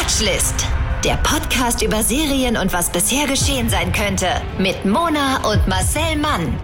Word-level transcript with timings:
Watchlist. 0.00 0.66
Der 1.04 1.16
Podcast 1.16 1.82
über 1.82 2.02
Serien 2.02 2.56
und 2.56 2.72
was 2.72 2.90
bisher 2.90 3.26
geschehen 3.26 3.68
sein 3.68 3.92
könnte. 3.92 4.28
Mit 4.58 4.86
Mona 4.86 5.46
und 5.46 5.68
Marcel 5.68 6.16
Mann. 6.16 6.58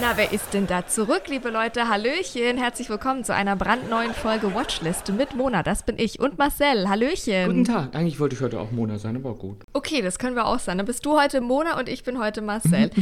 Na, 0.00 0.16
wer 0.16 0.32
ist 0.32 0.52
denn 0.52 0.66
da 0.66 0.88
zurück, 0.88 1.22
liebe 1.28 1.50
Leute? 1.50 1.88
Hallöchen, 1.88 2.58
herzlich 2.58 2.90
willkommen 2.90 3.22
zu 3.22 3.32
einer 3.32 3.54
brandneuen 3.54 4.14
Folge 4.14 4.52
Watchlist 4.52 5.12
mit 5.12 5.36
Mona. 5.36 5.62
Das 5.62 5.84
bin 5.84 5.96
ich 5.96 6.18
und 6.18 6.38
Marcel. 6.38 6.88
Hallöchen. 6.88 7.46
Guten 7.46 7.64
Tag. 7.64 7.94
Eigentlich 7.94 8.18
wollte 8.18 8.34
ich 8.34 8.42
heute 8.42 8.58
auch 8.58 8.72
Mona 8.72 8.98
sein, 8.98 9.14
aber 9.14 9.34
gut. 9.34 9.58
Okay, 9.72 10.02
das 10.02 10.18
können 10.18 10.34
wir 10.34 10.46
auch 10.46 10.58
sein. 10.58 10.78
Dann 10.78 10.86
bist 10.86 11.06
du 11.06 11.16
heute 11.16 11.40
Mona 11.40 11.78
und 11.78 11.88
ich 11.88 12.02
bin 12.02 12.18
heute 12.18 12.42
Marcel. 12.42 12.90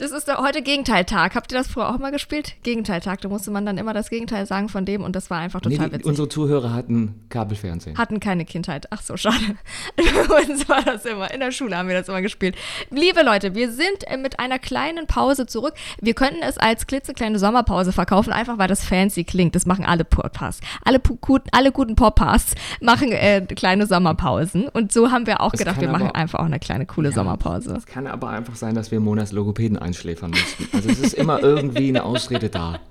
Das 0.00 0.12
ist 0.12 0.32
heute 0.38 0.62
Gegenteiltag. 0.62 1.34
Habt 1.34 1.50
ihr 1.50 1.58
das 1.58 1.66
früher 1.66 1.88
auch 1.92 1.98
mal 1.98 2.12
gespielt? 2.12 2.54
Gegenteiltag. 2.62 3.20
Da 3.20 3.28
musste 3.28 3.50
man 3.50 3.66
dann 3.66 3.78
immer 3.78 3.92
das 3.92 4.10
Gegenteil 4.10 4.46
sagen 4.46 4.68
von 4.68 4.84
dem 4.84 5.02
und 5.02 5.16
das 5.16 5.28
war 5.28 5.38
einfach 5.40 5.60
total 5.60 5.76
Nee, 5.76 5.84
die, 5.86 5.92
witzig. 5.94 6.06
unsere 6.06 6.28
Zuhörer 6.28 6.72
hatten 6.72 7.24
Kabelfernsehen. 7.30 7.98
Hatten 7.98 8.20
keine 8.20 8.44
Kindheit. 8.44 8.86
Ach 8.90 9.02
so, 9.02 9.16
schade. 9.16 9.36
Bei 9.96 10.42
uns 10.52 10.68
war 10.68 10.82
das 10.82 11.04
immer. 11.04 11.32
In 11.34 11.40
der 11.40 11.50
Schule 11.50 11.76
haben 11.76 11.88
wir 11.88 11.96
das 11.98 12.08
immer 12.08 12.22
gespielt. 12.22 12.54
Liebe 12.90 13.22
Leute, 13.24 13.56
wir 13.56 13.72
sind 13.72 14.04
äh, 14.06 14.16
mit 14.16 14.38
einer 14.38 14.60
kleinen 14.60 15.08
Pause 15.08 15.46
zurück. 15.46 15.74
Wir 16.00 16.14
könnten 16.14 16.42
es 16.42 16.58
als 16.58 16.86
klitzekleine 16.86 17.40
Sommerpause 17.40 17.90
verkaufen, 17.90 18.32
einfach 18.32 18.56
weil 18.56 18.68
das 18.68 18.84
fancy 18.84 19.24
klingt. 19.24 19.56
Das 19.56 19.66
machen 19.66 19.84
alle 19.84 20.04
Podcasts. 20.04 20.60
Alle, 20.84 20.98
pu- 20.98 21.18
gut, 21.20 21.42
alle 21.50 21.72
guten 21.72 21.96
Podcasts 21.96 22.54
machen 22.80 23.10
äh, 23.10 23.40
kleine 23.56 23.88
Sommerpausen. 23.88 24.68
Und 24.68 24.92
so 24.92 25.10
haben 25.10 25.26
wir 25.26 25.40
auch 25.40 25.54
Es 25.54 25.58
gedacht, 25.58 25.80
wir 25.80 25.88
machen 25.88 26.12
einfach 26.12 26.38
auch 26.38 26.44
eine 26.44 26.60
kleine 26.60 26.86
coole 26.86 27.10
Sommerpause. 27.10 27.74
Es 27.76 27.86
kann 27.86 28.06
aber 28.06 28.28
einfach 28.28 28.54
sein, 28.54 28.76
dass 28.76 28.92
wir 28.92 29.00
Monas 29.00 29.32
Logopäden 29.32 29.76
einschläfern 29.88 30.30
müssten. 30.30 30.68
Also 30.72 30.88
es 30.90 31.00
ist 31.00 31.14
immer 31.14 31.42
irgendwie 31.42 31.88
eine 31.88 32.04
Ausrede 32.04 32.48
da. 32.48 32.78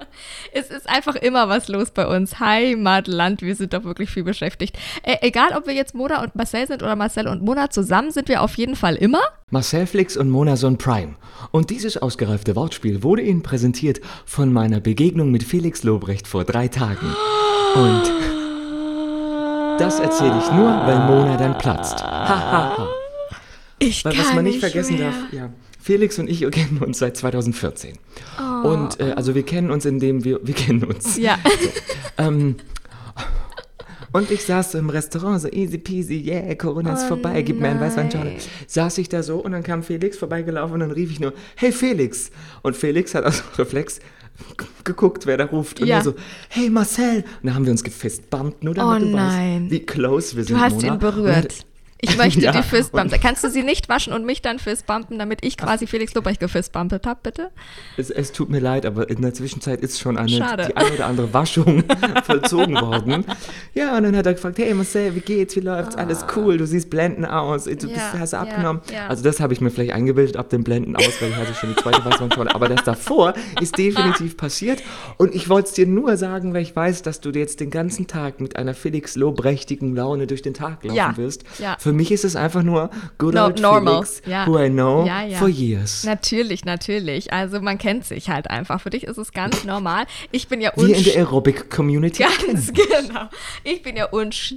Es 0.52 0.72
ist 0.72 0.90
einfach 0.90 1.16
immer 1.16 1.48
was 1.50 1.68
los 1.68 1.92
bei 1.92 2.08
uns. 2.08 2.40
Heimatland, 2.40 3.42
wir 3.44 3.56
sind 3.56 3.74
doch 3.74 3.84
wirklich 3.84 4.10
viel 4.10 4.24
beschäftigt. 4.24 4.76
Äh, 5.04 5.18
egal, 5.22 5.50
ob 5.56 5.68
wir 5.68 5.74
jetzt 5.74 5.94
Mona 5.94 6.24
und 6.24 6.36
Marcel 6.36 6.66
sind 6.66 6.82
oder 6.82 6.96
Marcel 6.96 7.28
und 7.28 7.44
Mona, 7.44 7.70
zusammen 7.70 8.10
sind 8.12 8.28
wir 8.28 8.42
auf 8.42 8.56
jeden 8.58 8.76
Fall 8.76 8.96
immer. 8.96 9.20
Marcel 9.52 9.86
Flix 9.86 10.18
und 10.18 10.30
Mona 10.30 10.56
Son 10.56 10.78
Prime. 10.78 11.16
Und 11.52 11.70
dieses 11.70 11.98
ausgereifte 11.98 12.56
Wortspiel 12.56 13.04
wurde 13.04 13.22
Ihnen 13.22 13.44
präsentiert 13.44 14.00
von 14.26 14.52
meiner 14.52 14.80
Begegnung 14.80 15.30
mit 15.32 15.44
Felix 15.44 15.84
Lobrecht 15.84 16.28
vor 16.28 16.44
drei 16.46 16.68
Tagen. 16.68 17.14
Und 17.76 18.04
das 19.80 20.00
erzähle 20.00 20.40
ich 20.44 20.52
nur, 20.54 20.70
weil 20.70 21.00
Mona 21.06 21.38
dann 21.38 21.58
platzt. 21.60 22.02
Ha, 22.04 22.28
ha, 22.28 22.78
ha. 22.78 22.88
Ich 23.80 24.04
Weil 24.04 24.14
kann 24.16 24.26
was 24.26 24.34
man 24.34 24.44
nicht 24.46 24.60
vergessen 24.60 24.98
mehr. 24.98 25.12
darf, 25.12 25.34
ja. 25.34 25.50
Felix 25.88 26.20
und 26.20 26.30
ich 26.30 26.40
kennen 26.52 26.80
uns 26.86 27.00
seit 27.00 27.16
2014. 27.16 27.94
Und 28.64 29.00
äh, 29.00 29.14
also 29.16 29.36
wir 29.36 29.44
kennen 29.44 29.72
uns, 29.72 29.86
indem 29.86 30.26
wir, 30.26 30.40
wir 30.44 30.54
kennen 30.54 30.84
uns. 30.84 31.18
Ja. 31.18 31.38
Ähm, 32.20 32.56
und 34.12 34.32
ich 34.32 34.44
saß 34.44 34.72
so 34.72 34.78
im 34.80 34.90
Restaurant, 34.90 35.40
so 35.40 35.48
easy 35.50 35.78
peasy, 35.78 36.16
yeah, 36.20 36.56
Corona 36.56 36.94
ist 36.94 37.04
vorbei, 37.04 37.42
gib 37.44 37.60
mir 37.60 37.68
einen 37.70 37.80
Weißweinschorle. 37.80 38.38
Saß 38.66 38.98
ich 38.98 39.08
da 39.10 39.22
so 39.22 39.38
und 39.38 39.52
dann 39.52 39.62
kam 39.62 39.84
Felix 39.84 40.18
vorbeigelaufen 40.18 40.74
und 40.74 40.80
dann 40.80 40.92
rief 40.92 41.12
ich 41.12 41.20
nur, 41.20 41.34
hey 41.56 41.72
Felix. 41.72 42.32
Und 42.64 42.76
Felix 42.76 43.14
hat 43.14 43.24
aus 43.26 43.44
Reflex 43.60 44.00
g- 44.58 44.66
geguckt, 44.84 45.28
wer 45.28 45.38
da 45.38 45.46
ruft. 45.46 45.80
Und 45.82 45.88
Ja. 45.88 46.02
so, 46.02 46.16
hey 46.50 46.70
Marcel. 46.72 47.18
Und 47.18 47.26
dann 47.44 47.54
haben 47.54 47.66
wir 47.66 47.72
uns 47.72 47.84
gefistbumpt, 47.84 48.64
nur 48.64 48.74
damit 48.74 49.04
Oh 49.04 49.06
du 49.06 49.16
nein. 49.16 49.64
weißt, 49.66 49.72
wie 49.72 49.80
close 49.86 50.36
wir 50.36 50.44
sind, 50.44 50.58
Du 50.58 50.62
hast 50.62 50.74
Mona. 50.82 50.94
ihn 50.94 51.00
berührt. 51.00 51.66
Ich 52.02 52.16
möchte 52.18 52.42
Ja, 52.48 52.52
die 52.52 52.62
Fistbumpen. 52.64 53.12
und- 53.14 53.22
Kannst 53.22 53.44
du 53.44 53.50
sie 53.50 53.64
nicht 53.64 53.90
waschen 53.90 54.14
und 54.14 54.26
mich 54.26 54.42
dann 54.42 54.60
fistbumpen, 54.60 55.18
damit 55.18 55.44
ich 55.44 55.58
quasi 55.58 55.88
Felix 55.88 56.14
Lobrecht 56.14 56.40
gefistbumpet 56.40 57.06
habe, 57.08 57.20
bitte? 57.24 57.50
Es, 57.98 58.10
es 58.10 58.32
tut 58.32 58.50
mir 58.50 58.60
leid, 58.60 58.86
aber 58.86 59.10
in 59.10 59.22
der 59.22 59.34
Zwischenzeit 59.34 59.82
ist 59.82 60.00
schon 60.00 60.18
eine, 60.18 60.30
Schade. 60.30 60.68
die 60.70 60.78
eine 60.78 60.92
oder 60.92 61.06
andere 61.08 61.34
Waschung 61.34 61.84
vollzogen 62.24 62.76
worden. 62.76 63.26
Ja, 63.74 63.98
und 63.98 64.04
dann 64.04 64.16
hat 64.16 64.26
er 64.26 64.34
gefragt, 64.34 64.58
hey 64.60 64.74
Marcel, 64.74 65.16
wie 65.16 65.20
geht's, 65.22 65.56
wie 65.56 65.62
läuft's, 65.62 65.96
alles 65.96 66.26
cool, 66.36 66.58
du 66.58 66.68
siehst 66.68 66.90
blenden 66.90 67.26
aus, 67.26 67.64
du 67.66 67.72
bist, 67.76 67.90
Ja, 67.96 68.14
hast 68.20 68.34
abgenommen. 68.34 68.82
ja. 68.92 69.08
Also 69.08 69.24
das 69.24 69.40
habe 69.40 69.54
ich 69.54 69.62
mir 69.62 69.70
vielleicht 69.72 69.94
eingebildet 69.94 70.38
ab 70.38 70.50
dem 70.50 70.64
Blenden 70.64 70.96
aus, 70.96 71.20
weil 71.22 71.30
ich 71.30 71.36
hatte 71.36 71.54
schon 71.56 71.70
die 71.76 71.82
zweite 71.82 72.04
Weißweinschorle, 72.06 72.54
aber 72.54 72.70
das 72.70 72.84
davor 72.84 73.34
ist 73.62 73.78
definitiv 73.78 74.38
passiert 74.38 74.84
und 75.18 75.34
ich 75.34 75.50
wollte 75.50 75.70
es 75.70 75.74
dir 75.74 75.88
nur 75.88 76.18
sagen, 76.18 76.54
weil 76.54 76.62
ich 76.62 76.76
weiß, 76.76 77.02
dass 77.02 77.22
du 77.22 77.32
jetzt 77.32 77.60
den 77.60 77.70
ganzen 77.72 78.08
Tag 78.08 78.40
mit 78.40 78.56
einer 78.56 78.74
Felix 78.74 79.16
Lobrechtigen 79.16 79.96
Laune 79.96 80.28
durch 80.28 80.42
den 80.42 80.54
Tag 80.54 80.84
laufen 80.84 81.18
wirst. 81.18 81.44
ja. 81.60 81.76
Für 81.88 81.94
mich 81.94 82.12
ist 82.12 82.26
es 82.26 82.36
einfach 82.36 82.64
nur 82.64 82.90
good 83.18 83.34
No- 83.34 83.46
old 83.46 83.62
normal, 83.62 84.04
Felix, 84.04 84.22
ja. 84.26 84.46
who 84.46 84.60
I 84.60 84.70
know 84.70 85.06
Ja, 85.06 85.24
ja. 85.24 85.38
for 85.38 85.48
years. 85.48 86.04
Natürlich, 86.04 86.66
natürlich. 86.66 87.32
Also 87.32 87.62
man 87.62 87.78
kennt 87.78 88.06
sich 88.06 88.30
halt 88.30 88.50
einfach. 88.50 88.82
Für 88.82 88.90
dich 88.90 89.06
ist 89.06 89.18
es 89.18 89.32
ganz 89.32 89.64
normal. 89.64 90.06
Ich 90.32 90.48
bin 90.50 90.60
ja 90.60 90.72
Wir 90.76 90.96
in 90.98 91.04
der 91.04 91.16
Aerobic-Community 91.16 92.24
Ganz 92.46 92.74
genau. 92.74 93.30
Ich 93.64 93.82
bin 93.84 93.96
ja 93.96 94.06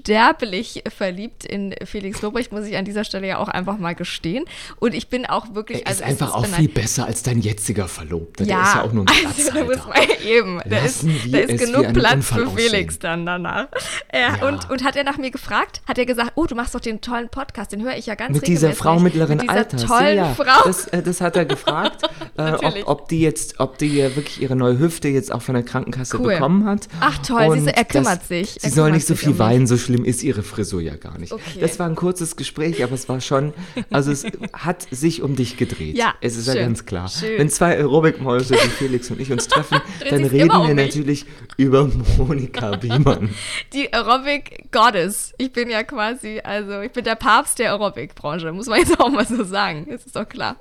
unsterblich 0.05 0.83
verliebt 0.97 1.45
in 1.45 1.75
Felix 1.85 2.21
Lobrecht, 2.23 2.51
muss 2.53 2.65
ich 2.67 2.77
an 2.77 2.85
dieser 2.85 3.05
Stelle 3.05 3.27
ja 3.29 3.39
auch 3.39 3.49
einfach 3.49 3.79
mal 3.79 3.95
gestehen. 3.95 4.45
Und 4.79 4.95
ich 4.95 5.09
bin 5.09 5.27
auch 5.27 5.55
wirklich. 5.55 5.85
Er 5.87 5.93
ist 5.93 5.99
es 6.01 6.03
einfach 6.03 6.35
auch 6.35 6.47
viel 6.47 6.69
besser 6.69 7.07
als 7.07 7.23
dein 7.23 7.41
jetziger 7.41 7.87
Verlobter. 7.89 8.45
Ja, 8.45 8.57
Der 8.57 8.65
ist 8.67 8.75
ja 8.75 8.83
auch 8.83 8.93
nur 8.93 9.05
ein 9.09 9.27
also, 9.27 9.51
Platzhalter. 9.51 10.21
eben. 10.25 10.61
Da 10.69 10.79
ist, 10.79 11.05
da 11.31 11.39
ist 11.39 11.53
wie 11.53 11.57
genug 11.57 11.93
Platz 11.93 12.27
für 12.27 12.47
aussehen. 12.47 12.57
Felix 12.71 12.99
dann 12.99 13.27
danach. 13.27 13.69
Äh, 14.09 14.45
und, 14.45 14.69
und 14.71 14.85
hat 14.85 14.97
er 14.97 15.05
nach 15.05 15.17
mir 15.19 15.31
gefragt, 15.31 15.81
hat 15.87 15.99
er 15.99 16.07
gesagt, 16.07 16.33
oh, 16.35 16.47
du 16.47 16.55
machst 16.55 16.75
doch 16.75 16.81
den 16.81 17.01
tollen 17.01 17.20
Podcast, 17.29 17.73
den 17.73 17.83
höre 17.83 17.97
ich 17.97 18.07
ja 18.07 18.15
ganz 18.15 18.35
Mit 18.35 18.47
dieser. 18.47 18.73
Frau 18.73 18.99
mittleren 18.99 19.37
Mit 19.37 19.43
dieser 19.43 19.53
Alters. 19.55 19.85
tollen 19.85 20.17
ja, 20.17 20.27
ja. 20.27 20.35
Frau. 20.35 20.65
Das, 20.65 20.87
äh, 20.89 21.03
das 21.03 21.21
hat 21.21 21.37
er 21.37 21.45
gefragt, 21.45 22.03
äh, 22.37 22.53
ob, 22.53 22.75
ob 22.87 23.09
die 23.09 23.21
jetzt, 23.21 23.61
ob 23.61 23.79
die 23.79 23.97
wirklich 23.97 24.41
ihre 24.41 24.57
neue 24.57 24.79
Hüfte 24.79 25.09
jetzt 25.09 25.33
auch 25.33 25.43
von 25.43 25.55
der 25.55 25.65
Krankenkasse 25.65 26.19
Cool. 26.21 26.35
bekommen 26.35 26.65
hat. 26.67 26.89
Ach, 27.01 27.19
toll, 27.19 27.47
Und 27.47 27.67
du, 27.67 27.77
er 27.77 27.85
kümmert 27.85 28.25
sich. 28.25 28.53
Sie 28.53 28.59
Er 28.63 28.71
soll 28.71 28.85
kümmert 28.85 28.95
nicht 28.95 29.07
so 29.07 29.15
sich 29.15 29.21
viel 29.21 29.33
um 29.33 29.39
weinen, 29.39 29.67
so 29.67 29.77
schlimm 29.77 30.05
ist 30.05 30.23
ihre 30.23 30.43
Frisur 30.43 30.81
ja 30.81 30.97
gar 30.97 31.19
nicht. 31.19 31.33
Okay. 31.33 31.61
Das 31.61 31.79
war 31.79 31.87
ein 31.87 31.97
kurzes 31.97 32.37
Gespräch, 32.37 32.83
aber 32.85 32.95
es 32.95 33.09
war 33.09 33.21
schon, 33.21 33.53
also 33.91 34.11
es 34.13 34.25
hat 34.53 34.87
sich 34.91 35.23
um 35.23 35.37
dich 35.37 35.57
gedreht. 35.57 35.97
Ja, 35.97 36.15
Es 36.21 36.37
ist 36.37 36.47
ja 36.47 36.53
schön, 36.55 36.63
ganz 36.63 36.87
klar. 36.87 37.09
schön. 37.09 37.39
Wenn 37.39 37.49
zwei 37.51 37.77
Aerobic-Mäuse 37.77 38.55
wie 38.55 38.69
Felix 38.69 39.11
und 39.11 39.21
ich 39.21 39.33
uns 39.33 39.49
treffen, 39.49 39.81
dann 40.09 40.25
reden 40.25 40.51
um 40.51 40.69
wir 40.69 40.75
mich. 40.75 40.87
natürlich 40.87 41.27
über 41.57 41.91
Monika 42.19 42.77
Biemann. 42.77 43.31
Die 43.73 43.93
Aerobic 43.93 44.71
Goddess. 44.73 45.33
Ich 45.39 45.53
bin 45.53 45.69
ja 45.71 45.83
quasi, 45.83 46.41
also 46.43 46.81
ich 46.81 46.93
bin 46.93 47.05
der 47.05 47.10
Papst 47.17 47.59
der 47.59 47.71
Aerobic-Branche, 47.73 48.53
muss 48.53 48.67
man 48.67 48.79
jetzt 48.81 48.99
auch 49.01 49.09
mal 49.11 49.27
so 49.27 49.45
sagen. 49.45 49.87
Das 49.91 50.05
ist 50.07 50.17
doch 50.17 50.29
klar. 50.29 50.57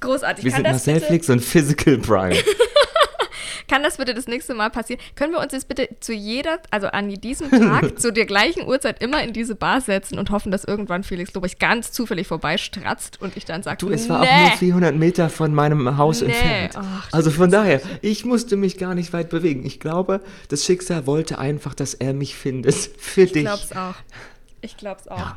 Großartig. 0.00 0.44
Wir 0.44 0.52
kann, 0.52 0.58
sind 0.58 0.66
das 0.66 0.72
Marcel 0.74 0.94
bitte, 0.94 1.06
Flix 1.06 1.30
und 1.30 1.40
Physical 1.40 1.98
Prime. 1.98 2.36
kann 3.68 3.82
das 3.82 3.96
bitte 3.96 4.12
das 4.14 4.26
nächste 4.26 4.54
Mal 4.54 4.70
passieren? 4.70 5.00
Können 5.14 5.32
wir 5.32 5.40
uns 5.40 5.52
jetzt 5.52 5.68
bitte 5.68 5.88
zu 6.00 6.12
jeder, 6.12 6.58
also 6.70 6.88
an 6.88 7.08
diesem 7.08 7.50
Tag, 7.50 7.98
zu 8.00 8.12
der 8.12 8.26
gleichen 8.26 8.66
Uhrzeit 8.66 9.02
immer 9.02 9.22
in 9.22 9.32
diese 9.32 9.54
Bar 9.54 9.80
setzen 9.80 10.18
und 10.18 10.30
hoffen, 10.30 10.50
dass 10.50 10.64
irgendwann 10.64 11.04
Felix 11.04 11.32
Lobrecht 11.34 11.58
ganz 11.60 11.92
zufällig 11.92 12.26
vorbeistratzt 12.26 13.20
und 13.22 13.36
ich 13.36 13.44
dann 13.44 13.62
sage, 13.62 13.76
Du, 13.78 13.90
es 13.90 14.08
war 14.08 14.20
nee. 14.20 14.28
auch 14.28 14.40
nur 14.48 14.58
400 14.58 14.96
Meter 14.96 15.30
von 15.30 15.54
meinem 15.54 15.96
Haus 15.96 16.20
Nee. 16.20 16.28
entfernt. 16.28 16.74
Ach, 16.76 17.08
also 17.12 17.30
von 17.30 17.50
daher, 17.50 17.80
ich 18.00 18.24
musste 18.24 18.56
mich 18.56 18.76
gar 18.78 18.94
nicht 18.94 19.12
weit 19.12 19.30
bewegen. 19.30 19.64
Ich 19.64 19.80
glaube, 19.80 20.20
das 20.48 20.64
Schicksal 20.64 21.06
wollte 21.06 21.38
einfach, 21.38 21.74
dass 21.74 21.94
er 21.94 22.12
mich 22.14 22.34
findet. 22.36 22.74
Für 22.98 23.22
Ich 23.22 23.32
dich. 23.32 23.44
glaub's 23.44 23.72
auch. 23.72 23.94
Ich 24.62 24.76
glaub's 24.76 25.08
auch. 25.08 25.34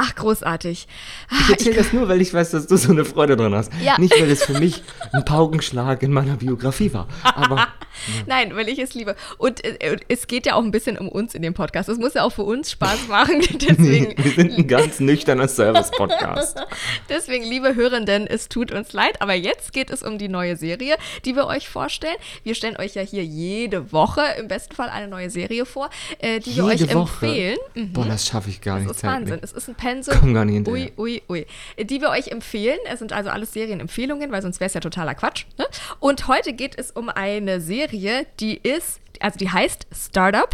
Ach, 0.00 0.14
großartig. 0.14 0.86
Ah, 1.28 1.34
Ich 1.46 1.50
erzähle 1.50 1.74
das 1.76 1.92
nur, 1.92 2.08
weil 2.08 2.20
ich 2.20 2.32
weiß, 2.32 2.52
dass 2.52 2.68
du 2.68 2.76
so 2.76 2.92
eine 2.92 3.04
Freude 3.04 3.36
dran 3.36 3.52
hast. 3.52 3.72
Ja. 3.82 3.98
Nicht, 3.98 4.14
weil 4.20 4.30
es 4.30 4.44
für 4.44 4.56
mich 4.58 4.82
ein 5.12 5.24
Paukenschlag 5.24 6.02
in 6.04 6.12
meiner 6.12 6.36
Biografie 6.36 6.92
war. 6.92 7.08
Aber 7.24 7.66
Nein, 8.26 8.54
weil 8.54 8.68
ich 8.68 8.78
es 8.78 8.94
liebe. 8.94 9.16
Und 9.38 9.64
äh, 9.64 9.96
es 10.06 10.28
geht 10.28 10.46
ja 10.46 10.54
auch 10.54 10.62
ein 10.62 10.70
bisschen 10.70 10.96
um 10.98 11.08
uns 11.08 11.34
in 11.34 11.42
dem 11.42 11.54
Podcast. 11.54 11.88
Es 11.88 11.98
muss 11.98 12.14
ja 12.14 12.22
auch 12.22 12.30
für 12.32 12.44
uns 12.44 12.70
Spaß 12.70 13.06
machen. 13.08 13.40
Deswegen, 13.60 14.14
wir 14.22 14.30
sind 14.30 14.52
ein 14.56 14.68
ganz 14.68 15.00
nüchterner 15.00 15.48
Service-Podcast. 15.48 16.60
deswegen, 17.08 17.44
liebe 17.44 17.74
Hörenden, 17.74 18.28
es 18.28 18.48
tut 18.48 18.70
uns 18.70 18.92
leid. 18.92 19.20
Aber 19.20 19.34
jetzt 19.34 19.72
geht 19.72 19.90
es 19.90 20.04
um 20.04 20.16
die 20.16 20.28
neue 20.28 20.56
Serie, 20.56 20.96
die 21.24 21.34
wir 21.34 21.46
euch 21.48 21.68
vorstellen. 21.68 22.16
Wir 22.44 22.54
stellen 22.54 22.76
euch 22.76 22.94
ja 22.94 23.02
hier 23.02 23.24
jede 23.24 23.90
Woche 23.92 24.22
im 24.38 24.46
besten 24.46 24.76
Fall 24.76 24.90
eine 24.90 25.08
neue 25.08 25.28
Serie 25.30 25.66
vor, 25.66 25.90
äh, 26.20 26.38
die 26.38 26.54
wir 26.54 26.64
euch 26.66 26.80
Jede 26.80 26.94
Woche. 26.94 27.26
empfehlen. 27.26 27.58
Mhm. 27.74 27.92
Boah, 27.92 28.04
das 28.06 28.26
schaffe 28.28 28.50
ich 28.50 28.60
gar 28.60 28.76
Das 28.76 28.86
nicht. 28.86 28.96
ist 28.96 29.02
Wahnsinn. 29.04 29.40
Es 29.42 29.52
ist 29.52 29.68
ein 29.68 29.74
Pensum. 29.88 30.14
Komm 30.20 30.34
gar 30.34 30.44
nicht 30.44 30.54
hinterher. 30.54 30.90
Ui, 30.96 31.22
ui, 31.28 31.46
ui. 31.76 31.84
Die 31.84 32.00
wir 32.00 32.10
euch 32.10 32.28
empfehlen. 32.28 32.78
Es 32.90 32.98
sind 32.98 33.12
also 33.12 33.30
alles 33.30 33.52
Serienempfehlungen, 33.52 34.30
weil 34.30 34.42
sonst 34.42 34.60
wäre 34.60 34.66
es 34.66 34.74
ja 34.74 34.80
totaler 34.80 35.14
Quatsch. 35.14 35.46
Ne? 35.56 35.66
Und 36.00 36.28
heute 36.28 36.52
geht 36.52 36.78
es 36.78 36.90
um 36.90 37.08
eine 37.08 37.60
Serie, 37.60 38.26
die 38.40 38.56
ist, 38.56 39.00
also 39.20 39.38
die 39.38 39.50
heißt 39.50 39.86
Startup. 39.92 40.50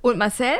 Und 0.00 0.18
Marcel, 0.18 0.56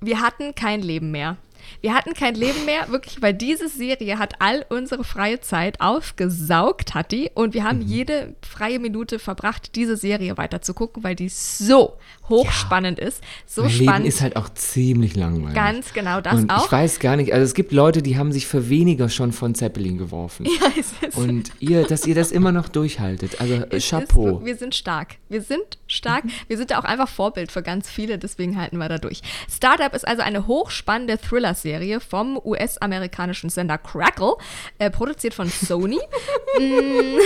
wir 0.00 0.20
hatten 0.20 0.54
kein 0.54 0.82
Leben 0.82 1.10
mehr. 1.10 1.36
Wir 1.80 1.94
hatten 1.94 2.14
kein 2.14 2.34
Leben 2.34 2.64
mehr, 2.64 2.88
wirklich, 2.90 3.20
weil 3.22 3.34
diese 3.34 3.68
Serie 3.68 4.18
hat 4.18 4.34
all 4.40 4.64
unsere 4.68 5.04
freie 5.04 5.40
Zeit 5.40 5.80
aufgesaugt, 5.80 6.94
hat 6.94 7.12
die. 7.12 7.30
Und 7.34 7.54
wir 7.54 7.64
haben 7.64 7.78
Mhm. 7.80 7.86
jede 7.86 8.36
freie 8.42 8.78
Minute 8.78 9.18
verbracht, 9.18 9.74
diese 9.76 9.96
Serie 9.96 10.36
weiter 10.38 10.62
zu 10.62 10.74
gucken, 10.74 11.02
weil 11.04 11.14
die 11.14 11.28
so 11.28 11.96
hochspannend 12.28 12.98
ist. 12.98 13.22
So 13.46 13.62
mein 13.62 13.70
spannend. 13.70 13.92
Leben 13.98 14.06
ist 14.06 14.20
halt 14.20 14.36
auch 14.36 14.48
ziemlich 14.50 15.16
langweilig. 15.16 15.54
Ganz 15.54 15.92
genau, 15.92 16.20
das 16.20 16.34
und 16.34 16.50
auch. 16.50 16.66
ich 16.66 16.72
weiß 16.72 16.98
gar 17.00 17.16
nicht, 17.16 17.32
also 17.32 17.44
es 17.44 17.54
gibt 17.54 17.72
Leute, 17.72 18.02
die 18.02 18.16
haben 18.16 18.32
sich 18.32 18.46
für 18.46 18.68
weniger 18.68 19.08
schon 19.08 19.32
von 19.32 19.54
Zeppelin 19.54 19.98
geworfen. 19.98 20.46
Ja, 20.62 20.68
es 20.78 20.92
ist, 21.08 21.16
Und 21.16 21.50
ihr, 21.60 21.84
dass 21.84 22.06
ihr 22.06 22.14
das 22.14 22.30
immer 22.30 22.52
noch 22.52 22.68
durchhaltet. 22.68 23.40
Also 23.40 23.54
äh, 23.54 23.66
es 23.70 23.88
Chapeau. 23.88 24.38
Ist, 24.38 24.44
wir 24.44 24.56
sind 24.56 24.74
stark. 24.74 25.16
Wir 25.28 25.40
sind 25.42 25.78
stark. 25.86 26.24
Wir 26.46 26.56
sind 26.58 26.70
da 26.70 26.78
auch 26.78 26.84
einfach 26.84 27.08
Vorbild 27.08 27.50
für 27.50 27.62
ganz 27.62 27.88
viele, 27.90 28.18
deswegen 28.18 28.60
halten 28.60 28.76
wir 28.76 28.88
da 28.88 28.98
durch. 28.98 29.22
Startup 29.50 29.92
ist 29.94 30.06
also 30.06 30.22
eine 30.22 30.46
hochspannende 30.46 31.18
Thriller-Serie 31.54 32.00
vom 32.00 32.40
US-amerikanischen 32.42 33.50
Sender 33.50 33.78
Crackle, 33.78 34.34
äh, 34.78 34.90
produziert 34.90 35.34
von 35.34 35.48
Sony. 35.48 36.00
Mm. 36.58 37.18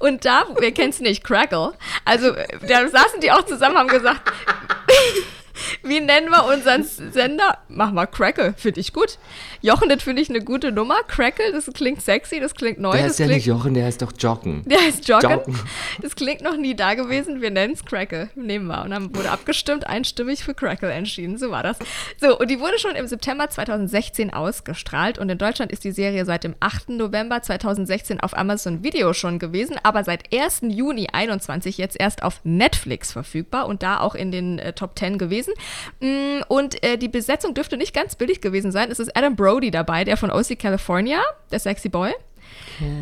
Und 0.00 0.24
da, 0.24 0.46
wer 0.58 0.72
kennt's 0.72 0.98
nicht, 0.98 1.22
Crackle. 1.22 1.74
Also, 2.04 2.32
da 2.66 2.88
saßen 2.88 3.20
die 3.20 3.30
auch 3.30 3.42
zusammen, 3.42 3.78
haben 3.78 3.86
gesagt, 3.88 4.20
wie 5.88 6.00
nennen 6.00 6.28
wir 6.30 6.44
unseren 6.46 6.84
Sender? 6.84 7.58
Mach 7.68 7.92
mal 7.92 8.06
Crackle, 8.06 8.54
finde 8.56 8.80
ich 8.80 8.92
gut. 8.92 9.18
Jochen, 9.62 9.88
das 9.88 10.02
finde 10.02 10.22
ich 10.22 10.30
eine 10.30 10.40
gute 10.40 10.72
Nummer. 10.72 10.96
Crackle, 11.06 11.52
das 11.52 11.66
klingt 11.72 12.02
sexy, 12.02 12.40
das 12.40 12.54
klingt 12.54 12.78
neu. 12.78 12.96
der 12.96 13.06
ist 13.06 13.18
ja 13.18 13.26
klingt, 13.26 13.38
nicht 13.38 13.46
Jochen, 13.46 13.74
der 13.74 13.86
heißt 13.86 14.02
doch 14.02 14.12
Joggen. 14.18 14.64
der 14.66 14.80
heißt 14.80 15.08
Joggen. 15.08 15.30
Joggen. 15.30 15.58
Das 16.02 16.14
klingt 16.16 16.42
noch 16.42 16.56
nie 16.56 16.74
da 16.74 16.94
gewesen. 16.94 17.40
Wir 17.40 17.50
nennen 17.50 17.74
es 17.74 17.84
Crackle. 17.84 18.30
Nehmen 18.34 18.66
wir. 18.66 18.82
Und 18.82 18.90
dann 18.90 19.14
wurde 19.14 19.30
abgestimmt, 19.30 19.86
einstimmig 19.86 20.44
für 20.44 20.54
Crackle 20.54 20.92
entschieden. 20.92 21.38
So 21.38 21.50
war 21.50 21.62
das. 21.62 21.78
So, 22.20 22.38
und 22.38 22.50
die 22.50 22.60
wurde 22.60 22.78
schon 22.78 22.94
im 22.94 23.06
September 23.06 23.48
2016 23.48 24.32
ausgestrahlt. 24.32 25.18
Und 25.18 25.28
in 25.28 25.38
Deutschland 25.38 25.72
ist 25.72 25.84
die 25.84 25.92
Serie 25.92 26.24
seit 26.24 26.44
dem 26.44 26.54
8. 26.60 26.90
November 26.90 27.42
2016 27.42 28.20
auf 28.20 28.36
Amazon 28.36 28.82
Video 28.82 29.12
schon 29.12 29.38
gewesen, 29.38 29.76
aber 29.82 30.04
seit 30.04 30.32
1. 30.34 30.60
Juni 30.68 31.08
21 31.12 31.78
jetzt 31.78 31.98
erst 31.98 32.22
auf 32.22 32.40
Netflix 32.44 33.12
verfügbar 33.12 33.66
und 33.66 33.82
da 33.82 34.00
auch 34.00 34.14
in 34.14 34.30
den 34.30 34.58
äh, 34.58 34.72
Top 34.72 34.98
10 34.98 35.18
gewesen. 35.18 35.52
Mm, 36.00 36.42
Und 36.48 36.82
äh, 36.84 36.96
die 36.98 37.08
Besetzung 37.08 37.54
dürfte 37.54 37.76
nicht 37.76 37.94
ganz 37.94 38.16
billig 38.16 38.40
gewesen 38.40 38.72
sein. 38.72 38.90
Es 38.90 38.98
ist 38.98 39.16
Adam 39.16 39.36
Brody 39.36 39.70
dabei, 39.70 40.04
der 40.04 40.16
von 40.16 40.30
OC 40.30 40.58
California, 40.58 41.20
der 41.50 41.58
Sexy 41.60 41.88
Boy 41.88 42.12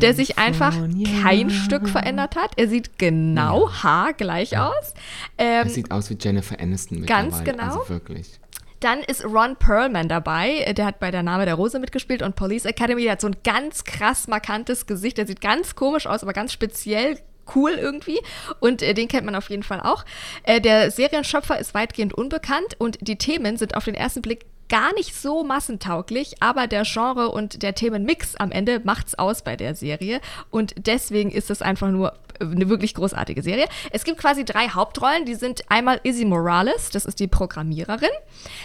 der 0.01 0.13
sich 0.13 0.37
einfach 0.37 0.71
California. 0.73 1.21
kein 1.21 1.49
Stück 1.49 1.89
verändert 1.89 2.35
hat. 2.37 2.51
Er 2.55 2.67
sieht 2.69 2.97
genau 2.97 3.69
haargleich 3.71 4.57
aus. 4.57 4.93
Ähm, 5.37 5.63
Das 5.65 5.73
sieht 5.73 5.91
aus 5.91 6.09
wie 6.09 6.17
Jennifer 6.19 6.59
Aniston 6.59 7.05
Ganz 7.05 7.37
mittlerweile. 7.39 7.57
genau. 7.67 7.79
Also 7.81 7.89
wirklich. 7.89 8.39
dann 8.79 8.99
ist 8.99 9.25
Ron 9.25 9.55
Perlman 9.57 10.07
dabei. 10.07 10.71
Der 10.77 10.85
hat 10.85 10.99
bei 10.99 11.11
Der 11.11 11.23
Name 11.23 11.45
der 11.45 11.55
Rose 11.55 11.79
mitgespielt 11.79 12.21
und 12.21 12.35
Police 12.35 12.65
Academy. 12.65 13.03
Der 13.03 13.13
hat 13.13 13.21
so 13.21 13.27
ein 13.27 13.35
ganz 13.43 13.83
krass 13.83 14.27
markantes 14.27 14.87
Gesicht. 14.87 15.17
Der 15.17 15.27
sieht 15.27 15.41
ganz 15.41 15.75
komisch 15.75 16.07
aus, 16.07 16.23
aber 16.23 16.33
ganz 16.33 16.53
speziell 16.53 17.19
cool 17.55 17.71
irgendwie. 17.71 18.19
Und 18.59 18.81
äh, 18.81 18.93
den 18.93 19.07
kennt 19.07 19.25
man 19.25 19.35
auf 19.35 19.49
jeden 19.49 19.63
Fall 19.63 19.81
auch. 19.81 20.05
Äh, 20.43 20.61
der 20.61 20.91
Serienschöpfer 20.91 21.59
ist 21.59 21.73
weitgehend 21.73 22.13
unbekannt 22.13 22.75
und 22.77 22.97
die 23.01 23.17
Themen 23.17 23.57
sind 23.57 23.75
auf 23.75 23.85
den 23.85 23.95
ersten 23.95 24.21
Blick 24.21 24.45
gar 24.69 24.93
nicht 24.93 25.15
so 25.15 25.43
massentauglich, 25.43 26.35
aber 26.39 26.67
der 26.67 26.83
Genre 26.83 27.29
und 27.29 27.61
der 27.61 27.75
Themenmix 27.75 28.35
am 28.35 28.51
Ende 28.51 28.81
macht's 28.83 29.15
aus 29.15 29.43
bei 29.43 29.55
der 29.55 29.75
Serie 29.75 30.21
und 30.49 30.73
deswegen 30.77 31.31
ist 31.31 31.51
es 31.51 31.61
einfach 31.61 31.91
nur 31.91 32.13
eine 32.39 32.67
wirklich 32.67 32.93
großartige 32.93 33.41
Serie. 33.41 33.67
Es 33.91 34.03
gibt 34.03 34.17
quasi 34.17 34.43
drei 34.43 34.69
Hauptrollen, 34.69 35.25
die 35.25 35.35
sind 35.35 35.61
einmal 35.69 35.99
Izzy 36.03 36.25
Morales, 36.25 36.89
das 36.89 37.05
ist 37.05 37.19
die 37.19 37.27
Programmiererin, 37.27 38.09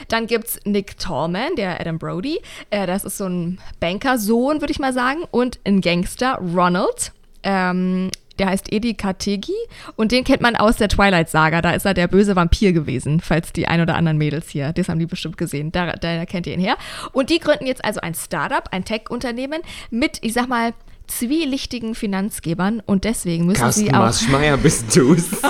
dann 0.08 0.26
gibt's 0.26 0.58
Nick 0.64 0.98
Tallman, 0.98 1.54
der 1.56 1.80
Adam 1.80 1.98
Brody, 1.98 2.40
äh, 2.70 2.86
das 2.86 3.04
ist 3.04 3.18
so 3.18 3.26
ein 3.26 3.60
Bankersohn, 3.78 4.60
würde 4.60 4.72
ich 4.72 4.78
mal 4.78 4.92
sagen, 4.92 5.20
und 5.30 5.60
ein 5.64 5.80
Gangster, 5.80 6.38
Ronald, 6.38 7.12
ähm, 7.42 8.10
der 8.40 8.48
heißt 8.48 8.72
Edi 8.72 8.94
Kategi 8.94 9.54
und 9.96 10.12
den 10.12 10.24
kennt 10.24 10.40
man 10.40 10.56
aus 10.56 10.76
der 10.76 10.88
Twilight-Saga. 10.88 11.60
Da 11.60 11.72
ist 11.72 11.84
er 11.84 11.92
der 11.92 12.08
böse 12.08 12.36
Vampir 12.36 12.72
gewesen, 12.72 13.20
falls 13.20 13.52
die 13.52 13.68
ein 13.68 13.82
oder 13.82 13.96
anderen 13.96 14.16
Mädels 14.16 14.48
hier, 14.48 14.72
das 14.72 14.88
haben 14.88 14.98
die 14.98 15.06
bestimmt 15.06 15.36
gesehen. 15.36 15.72
Da, 15.72 15.92
da 15.92 16.24
kennt 16.24 16.46
ihr 16.46 16.54
ihn 16.54 16.60
her. 16.60 16.78
Und 17.12 17.28
die 17.28 17.38
gründen 17.38 17.66
jetzt 17.66 17.84
also 17.84 18.00
ein 18.00 18.14
Startup, 18.14 18.64
ein 18.70 18.84
Tech-Unternehmen 18.84 19.60
mit, 19.90 20.18
ich 20.22 20.32
sag 20.32 20.48
mal, 20.48 20.72
zwielichtigen 21.06 21.94
Finanzgebern 21.94 22.80
und 22.86 23.04
deswegen 23.04 23.44
müssen 23.44 23.60
Carsten 23.60 23.84
sie 23.84 23.90
auch. 23.90 23.98
Maschmeyer 23.98 24.56
bist 24.56 24.96
du's. 24.96 25.28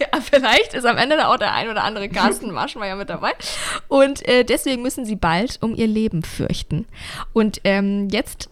Ja, 0.00 0.20
vielleicht 0.20 0.74
ist 0.74 0.84
am 0.84 0.96
Ende 0.96 1.16
da 1.16 1.28
auch 1.28 1.38
der 1.38 1.54
ein 1.54 1.68
oder 1.68 1.84
andere 1.84 2.08
Carsten 2.08 2.50
Maschmeyer 2.50 2.96
mit 2.96 3.08
dabei. 3.08 3.32
Und 3.88 4.26
äh, 4.26 4.44
deswegen 4.44 4.82
müssen 4.82 5.04
sie 5.04 5.16
bald 5.16 5.58
um 5.62 5.74
ihr 5.74 5.86
Leben 5.86 6.22
fürchten. 6.22 6.86
Und 7.32 7.60
ähm, 7.64 8.08
jetzt 8.10 8.50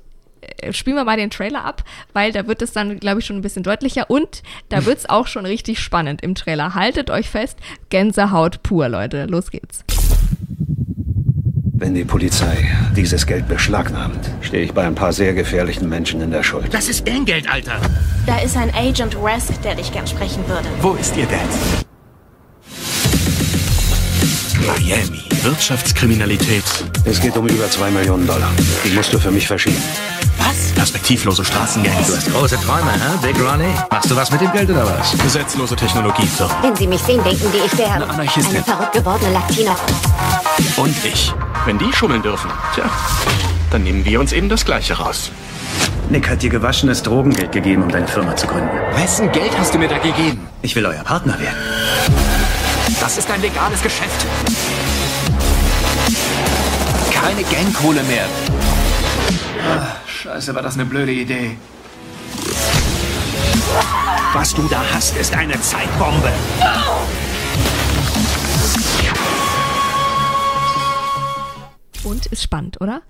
spielen 0.72 0.96
wir 0.96 1.04
mal 1.04 1.16
den 1.16 1.30
Trailer 1.30 1.64
ab, 1.64 1.84
weil 2.12 2.32
da 2.32 2.46
wird 2.46 2.62
es 2.62 2.72
dann, 2.72 2.98
glaube 2.98 3.20
ich, 3.20 3.26
schon 3.26 3.36
ein 3.36 3.42
bisschen 3.42 3.62
deutlicher 3.62 4.10
und 4.10 4.42
da 4.68 4.84
wird 4.86 4.98
es 4.98 5.08
auch 5.08 5.26
schon 5.26 5.46
richtig 5.46 5.80
spannend 5.80 6.22
im 6.22 6.34
Trailer. 6.34 6.74
Haltet 6.74 7.10
euch 7.10 7.28
fest, 7.28 7.58
Gänsehaut 7.88 8.62
pur, 8.62 8.88
Leute. 8.88 9.26
Los 9.26 9.50
geht's. 9.50 9.84
Wenn 11.72 11.94
die 11.94 12.04
Polizei 12.04 12.70
dieses 12.94 13.26
Geld 13.26 13.48
beschlagnahmt, 13.48 14.30
stehe 14.42 14.62
ich 14.62 14.74
bei 14.74 14.86
ein 14.86 14.94
paar 14.94 15.14
sehr 15.14 15.32
gefährlichen 15.32 15.88
Menschen 15.88 16.20
in 16.20 16.30
der 16.30 16.42
Schuld. 16.42 16.74
Das 16.74 16.90
ist 16.90 17.06
Geld, 17.24 17.50
Alter. 17.50 17.80
Da 18.26 18.38
ist 18.40 18.54
ein 18.56 18.70
Agent 18.74 19.16
Rask, 19.18 19.62
der 19.62 19.76
dich 19.76 19.90
gern 19.90 20.06
sprechen 20.06 20.46
würde. 20.46 20.68
Wo 20.82 20.92
ist 20.92 21.16
Ihr 21.16 21.24
Dad? 21.24 21.40
Miami. 24.66 25.22
Wirtschaftskriminalität. 25.42 26.64
Es 27.06 27.18
geht 27.18 27.34
um 27.36 27.48
über 27.48 27.70
zwei 27.70 27.90
Millionen 27.90 28.26
Dollar. 28.26 28.50
Die 28.84 28.90
musst 28.90 29.12
du 29.14 29.18
für 29.18 29.30
mich 29.30 29.46
verschieben. 29.46 29.82
Perspektivlose 30.80 31.44
Straßengangs. 31.44 32.06
Du 32.06 32.16
hast 32.16 32.32
große 32.32 32.56
Träume, 32.62 32.90
hä, 32.92 33.18
Big 33.20 33.38
Ronnie? 33.38 33.74
Machst 33.90 34.10
du 34.10 34.16
was 34.16 34.30
mit 34.30 34.40
dem 34.40 34.50
Geld 34.50 34.70
oder 34.70 34.86
was? 34.86 35.12
Gesetzlose 35.18 35.76
Technologiefirmen. 35.76 36.56
Wenn 36.62 36.74
Sie 36.74 36.86
mich 36.86 37.02
sehen, 37.02 37.22
denken 37.22 37.52
die, 37.52 37.58
ich 37.66 37.76
wäre 37.76 37.90
Eine 37.92 38.08
Anarchistin. 38.08 38.56
eine 38.56 38.64
verrückt 38.64 38.92
gewordene 38.94 39.30
Latina. 39.34 39.76
Und 40.78 40.96
ich. 41.04 41.34
Wenn 41.66 41.76
die 41.78 41.92
schummeln 41.92 42.22
dürfen, 42.22 42.50
tja, 42.74 42.84
dann 43.70 43.82
nehmen 43.82 44.06
wir 44.06 44.20
uns 44.20 44.32
eben 44.32 44.48
das 44.48 44.64
Gleiche 44.64 44.94
raus. 44.94 45.30
Nick 46.08 46.30
hat 46.30 46.40
dir 46.40 46.48
gewaschenes 46.48 47.02
Drogengeld 47.02 47.52
gegeben, 47.52 47.82
um 47.82 47.90
deine 47.90 48.08
Firma 48.08 48.34
zu 48.34 48.46
gründen. 48.46 48.70
Wessen 48.94 49.30
Geld 49.32 49.52
hast 49.58 49.74
du 49.74 49.78
mir 49.78 49.88
da 49.88 49.98
gegeben? 49.98 50.48
Ich 50.62 50.74
will 50.76 50.86
euer 50.86 51.04
Partner 51.04 51.38
werden. 51.38 51.58
Das 53.00 53.18
ist 53.18 53.30
ein 53.30 53.42
legales 53.42 53.82
Geschäft. 53.82 54.24
Keine 57.12 57.42
Gangkohle 57.42 58.02
mehr. 58.04 58.24
Ah, 59.70 59.86
scheiße, 60.20 60.54
war 60.54 60.62
das 60.62 60.74
eine 60.74 60.84
blöde 60.84 61.12
Idee. 61.12 61.56
Was 64.34 64.54
du 64.54 64.62
da 64.68 64.82
hast, 64.92 65.16
ist 65.16 65.34
eine 65.34 65.58
Zeitbombe. 65.60 66.30
Und 72.04 72.26
ist 72.26 72.42
spannend, 72.42 72.80
oder? 72.80 73.02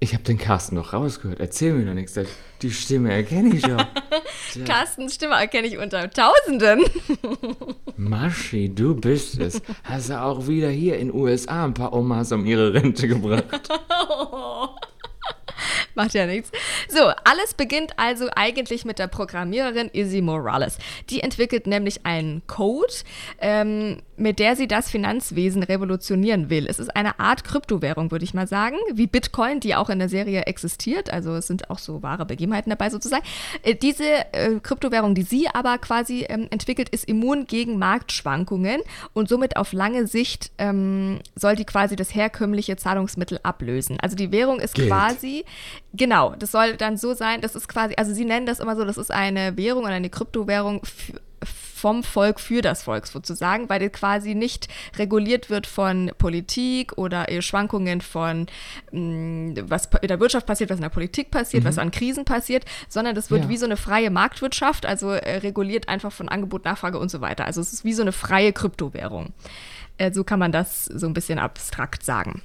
Ich 0.00 0.12
habe 0.12 0.22
den 0.24 0.36
Carsten 0.36 0.74
noch 0.74 0.92
rausgehört. 0.92 1.40
Erzähl 1.40 1.72
mir 1.72 1.86
doch 1.86 1.94
nichts. 1.94 2.18
Die 2.60 2.70
Stimme 2.70 3.12
erkenne 3.12 3.54
ich 3.54 3.66
ja. 3.66 3.88
Carstens 4.66 5.14
Stimme 5.14 5.34
erkenne 5.34 5.66
ich 5.66 5.78
unter 5.78 6.10
Tausenden. 6.10 6.84
Maschi, 7.96 8.74
du 8.74 8.94
bist 8.94 9.40
es. 9.40 9.62
Hast 9.84 10.10
du 10.10 10.20
auch 10.20 10.46
wieder 10.46 10.68
hier 10.68 10.98
in 10.98 11.12
USA 11.12 11.64
ein 11.64 11.74
paar 11.74 11.94
Omas 11.94 12.32
um 12.32 12.44
ihre 12.44 12.74
Rente 12.74 13.08
gebracht? 13.08 13.68
Macht 15.94 16.14
ja 16.14 16.26
nichts. 16.26 16.50
So, 16.88 17.12
alles 17.24 17.54
beginnt 17.54 17.98
also 17.98 18.28
eigentlich 18.34 18.84
mit 18.84 18.98
der 18.98 19.06
Programmiererin 19.06 19.90
Izzy 19.92 20.20
Morales. 20.20 20.78
Die 21.10 21.20
entwickelt 21.20 21.66
nämlich 21.66 22.04
einen 22.04 22.46
Code, 22.46 22.92
ähm, 23.40 24.02
mit 24.16 24.38
der 24.38 24.56
sie 24.56 24.68
das 24.68 24.90
Finanzwesen 24.90 25.62
revolutionieren 25.62 26.50
will. 26.50 26.66
Es 26.68 26.78
ist 26.78 26.94
eine 26.94 27.18
Art 27.18 27.44
Kryptowährung, 27.44 28.10
würde 28.10 28.24
ich 28.24 28.34
mal 28.34 28.46
sagen, 28.46 28.76
wie 28.92 29.06
Bitcoin, 29.06 29.60
die 29.60 29.74
auch 29.74 29.90
in 29.90 29.98
der 29.98 30.08
Serie 30.08 30.42
existiert. 30.42 31.12
Also 31.12 31.34
es 31.34 31.46
sind 31.46 31.70
auch 31.70 31.78
so 31.78 32.02
wahre 32.02 32.26
Begebenheiten 32.26 32.70
dabei 32.70 32.90
sozusagen. 32.90 33.24
Äh, 33.62 33.74
diese 33.74 34.04
äh, 34.32 34.60
Kryptowährung, 34.62 35.14
die 35.14 35.22
sie 35.22 35.48
aber 35.48 35.78
quasi 35.78 36.26
ähm, 36.28 36.46
entwickelt, 36.50 36.88
ist 36.88 37.08
immun 37.08 37.46
gegen 37.46 37.78
Marktschwankungen 37.78 38.80
und 39.12 39.28
somit 39.28 39.56
auf 39.56 39.72
lange 39.72 40.06
Sicht 40.06 40.52
ähm, 40.58 41.20
soll 41.34 41.56
die 41.56 41.64
quasi 41.64 41.96
das 41.96 42.14
herkömmliche 42.14 42.76
Zahlungsmittel 42.76 43.40
ablösen. 43.42 43.98
Also 44.00 44.16
die 44.16 44.32
Währung 44.32 44.60
ist 44.60 44.74
Geld. 44.74 44.88
quasi 44.88 45.44
Genau, 45.96 46.34
das 46.36 46.50
soll 46.50 46.76
dann 46.76 46.96
so 46.96 47.14
sein, 47.14 47.40
das 47.40 47.54
ist 47.54 47.68
quasi, 47.68 47.94
also 47.96 48.12
sie 48.12 48.24
nennen 48.24 48.46
das 48.46 48.58
immer 48.58 48.74
so, 48.74 48.84
das 48.84 48.96
ist 48.96 49.12
eine 49.12 49.56
Währung 49.56 49.84
oder 49.84 49.92
eine 49.92 50.10
Kryptowährung 50.10 50.82
vom 51.74 52.02
Volk 52.04 52.38
für 52.40 52.62
das 52.62 52.84
Volk 52.84 53.06
sozusagen, 53.06 53.68
weil 53.68 53.80
die 53.80 53.88
quasi 53.88 54.34
nicht 54.34 54.68
reguliert 54.96 55.50
wird 55.50 55.66
von 55.66 56.10
Politik 56.18 56.96
oder 56.96 57.26
Schwankungen 57.42 58.00
von 58.00 58.46
mh, 58.92 59.62
was 59.68 59.88
in 60.00 60.08
der 60.08 60.20
Wirtschaft 60.20 60.46
passiert, 60.46 60.70
was 60.70 60.78
in 60.78 60.82
der 60.82 60.88
Politik 60.88 61.30
passiert, 61.30 61.64
was 61.64 61.78
an 61.78 61.90
Krisen 61.90 62.24
passiert, 62.24 62.64
sondern 62.88 63.14
das 63.14 63.30
wird 63.30 63.44
Ja. 63.44 63.48
wie 63.48 63.56
so 63.56 63.64
eine 63.66 63.76
freie 63.76 64.10
Marktwirtschaft, 64.10 64.86
also 64.86 65.10
äh, 65.10 65.38
reguliert 65.38 65.88
einfach 65.88 66.12
von 66.12 66.28
Angebot, 66.28 66.64
Nachfrage 66.64 66.98
und 66.98 67.10
so 67.10 67.20
weiter. 67.20 67.44
Also 67.44 67.60
es 67.60 67.72
ist 67.72 67.84
wie 67.84 67.92
so 67.92 68.02
eine 68.02 68.12
freie 68.12 68.52
Kryptowährung. 68.52 69.32
Äh, 69.98 70.12
so 70.12 70.24
kann 70.24 70.38
man 70.38 70.52
das 70.52 70.84
so 70.86 71.06
ein 71.06 71.14
bisschen 71.14 71.38
abstrakt 71.38 72.04
sagen. 72.04 72.42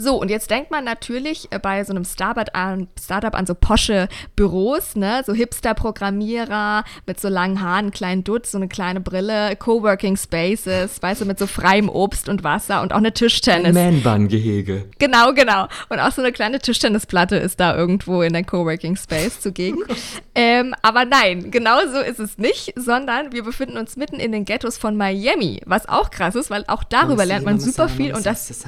So, 0.00 0.18
und 0.18 0.30
jetzt 0.30 0.50
denkt 0.50 0.70
man 0.70 0.82
natürlich 0.84 1.48
äh, 1.50 1.58
bei 1.58 1.84
so 1.84 1.92
einem 1.92 2.06
Startup 2.06 2.48
an, 2.54 2.88
Startup 2.98 3.34
an 3.34 3.44
so 3.44 3.54
posche 3.54 4.08
Büros, 4.34 4.96
ne? 4.96 5.22
So 5.26 5.34
Hipster-Programmierer 5.34 6.84
mit 7.04 7.20
so 7.20 7.28
langen 7.28 7.60
Haaren, 7.60 7.90
kleinen 7.90 8.24
Dutz, 8.24 8.52
so 8.52 8.56
eine 8.56 8.68
kleine 8.68 9.00
Brille, 9.00 9.54
Coworking 9.56 10.16
Spaces, 10.16 11.02
weißt 11.02 11.20
du, 11.20 11.26
mit 11.26 11.38
so 11.38 11.46
freiem 11.46 11.90
Obst 11.90 12.30
und 12.30 12.42
Wasser 12.44 12.80
und 12.80 12.94
auch 12.94 12.96
eine 12.96 13.12
Tischtennis. 13.12 13.74
Man-Bun-Gehege. 13.74 14.86
Genau, 14.98 15.34
genau. 15.34 15.68
Und 15.90 16.00
auch 16.00 16.12
so 16.12 16.22
eine 16.22 16.32
kleine 16.32 16.60
Tischtennisplatte 16.60 17.36
ist 17.36 17.60
da 17.60 17.76
irgendwo 17.76 18.22
in 18.22 18.32
der 18.32 18.44
Coworking 18.44 18.96
Space 18.96 19.40
zugegen. 19.40 19.80
ähm, 20.34 20.74
aber 20.80 21.04
nein, 21.04 21.50
genau 21.50 21.78
so 21.92 22.00
ist 22.00 22.20
es 22.20 22.38
nicht, 22.38 22.72
sondern 22.74 23.32
wir 23.32 23.44
befinden 23.44 23.76
uns 23.76 23.98
mitten 23.98 24.18
in 24.18 24.32
den 24.32 24.46
Ghettos 24.46 24.78
von 24.78 24.96
Miami, 24.96 25.60
was 25.66 25.86
auch 25.86 26.10
krass 26.10 26.36
ist, 26.36 26.48
weil 26.48 26.64
auch 26.68 26.84
darüber 26.84 27.26
lernt 27.26 27.44
man 27.44 27.60
super 27.60 27.90
viel 27.90 28.14
und 28.14 28.24
das 28.24 28.64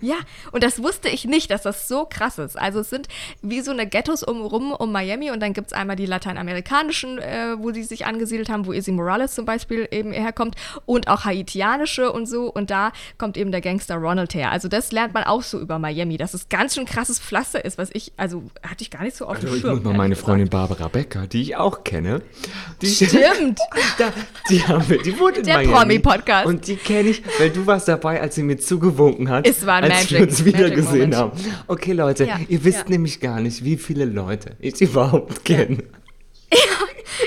ja, 0.00 0.16
und 0.52 0.62
das 0.62 0.82
wusste 0.82 1.08
ich 1.08 1.24
nicht, 1.24 1.50
dass 1.50 1.62
das 1.62 1.88
so 1.88 2.06
krass 2.08 2.38
ist. 2.38 2.58
Also 2.58 2.80
es 2.80 2.90
sind 2.90 3.08
wie 3.42 3.60
so 3.60 3.70
eine 3.70 3.86
Ghettos 3.86 4.22
um, 4.22 4.42
rum 4.42 4.72
um 4.72 4.92
Miami 4.92 5.30
und 5.30 5.40
dann 5.40 5.52
gibt 5.52 5.68
es 5.68 5.72
einmal 5.72 5.96
die 5.96 6.06
lateinamerikanischen, 6.06 7.18
äh, 7.18 7.56
wo 7.58 7.72
sie 7.72 7.82
sich 7.82 8.06
angesiedelt 8.06 8.48
haben, 8.48 8.66
wo 8.66 8.72
Izzy 8.72 8.92
Morales 8.92 9.34
zum 9.34 9.44
Beispiel 9.44 9.88
eben 9.90 10.12
herkommt 10.12 10.56
und 10.86 11.08
auch 11.08 11.24
haitianische 11.24 12.12
und 12.12 12.26
so 12.26 12.52
und 12.52 12.70
da 12.70 12.92
kommt 13.18 13.36
eben 13.36 13.50
der 13.52 13.60
Gangster 13.60 13.96
Ronald 13.96 14.34
her. 14.34 14.50
Also 14.50 14.68
das 14.68 14.92
lernt 14.92 15.14
man 15.14 15.24
auch 15.24 15.42
so 15.42 15.58
über 15.58 15.78
Miami, 15.78 16.16
dass 16.16 16.34
es 16.34 16.48
ganz 16.48 16.74
schön 16.74 16.86
krasses 16.86 17.18
Pflaster 17.18 17.64
ist, 17.64 17.78
was 17.78 17.90
ich, 17.92 18.12
also 18.16 18.44
hatte 18.62 18.82
ich 18.82 18.90
gar 18.90 19.02
nicht 19.02 19.16
so 19.16 19.26
auf 19.26 19.36
Also 19.36 19.48
ich 19.48 19.60
Schirm. 19.62 19.76
muss 19.76 19.84
mal 19.84 19.94
meine 19.94 20.16
Freundin 20.16 20.48
Barbara 20.48 20.88
Becker, 20.88 21.26
die 21.26 21.42
ich 21.42 21.56
auch 21.56 21.84
kenne. 21.84 22.22
Die, 22.82 22.86
Stimmt. 22.88 23.58
da, 23.98 24.12
die, 24.48 24.66
haben 24.66 24.88
wir, 24.88 25.02
die 25.02 25.18
wohnt 25.18 25.38
in 25.38 25.44
Der. 25.44 25.58
Promi-Podcast. 25.58 26.46
Und 26.46 26.66
die 26.66 26.76
kenne 26.76 27.10
ich, 27.10 27.22
weil 27.38 27.50
du 27.50 27.66
warst 27.66 27.88
dabei, 27.88 28.20
als 28.20 28.34
sie 28.36 28.42
mir 28.42 28.58
zugewunken 28.58 29.28
hat. 29.28 29.46
Es 29.46 29.66
war 29.66 29.76
ein 29.76 29.87
als 29.92 30.10
wir 30.10 30.20
Magic- 30.20 30.30
uns 30.30 30.44
wieder 30.44 30.58
Magic 30.60 30.74
gesehen 30.76 30.92
Moment. 31.10 31.16
haben. 31.16 31.32
Okay, 31.66 31.92
Leute, 31.92 32.24
Ja, 32.26 32.40
ihr 32.48 32.64
wisst 32.64 32.78
ja. 32.78 32.84
nämlich 32.88 33.20
gar 33.20 33.40
nicht, 33.40 33.64
wie 33.64 33.76
viele 33.76 34.04
Leute 34.04 34.56
ich 34.60 34.80
überhaupt 34.80 35.44
kenne. 35.44 35.78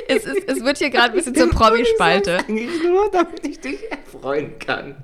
Es, 0.08 0.24
ist, 0.26 0.48
es 0.48 0.64
wird 0.64 0.78
hier 0.78 0.90
gerade 0.90 1.10
ein 1.10 1.16
bisschen 1.16 1.36
zur 1.36 1.50
Promispalte. 1.52 2.38
Eigentlich 2.40 2.70
nur, 2.84 3.10
damit 3.12 3.46
ich 3.46 3.60
dich 3.60 3.78
erfreuen 3.92 4.58
kann. 4.60 4.96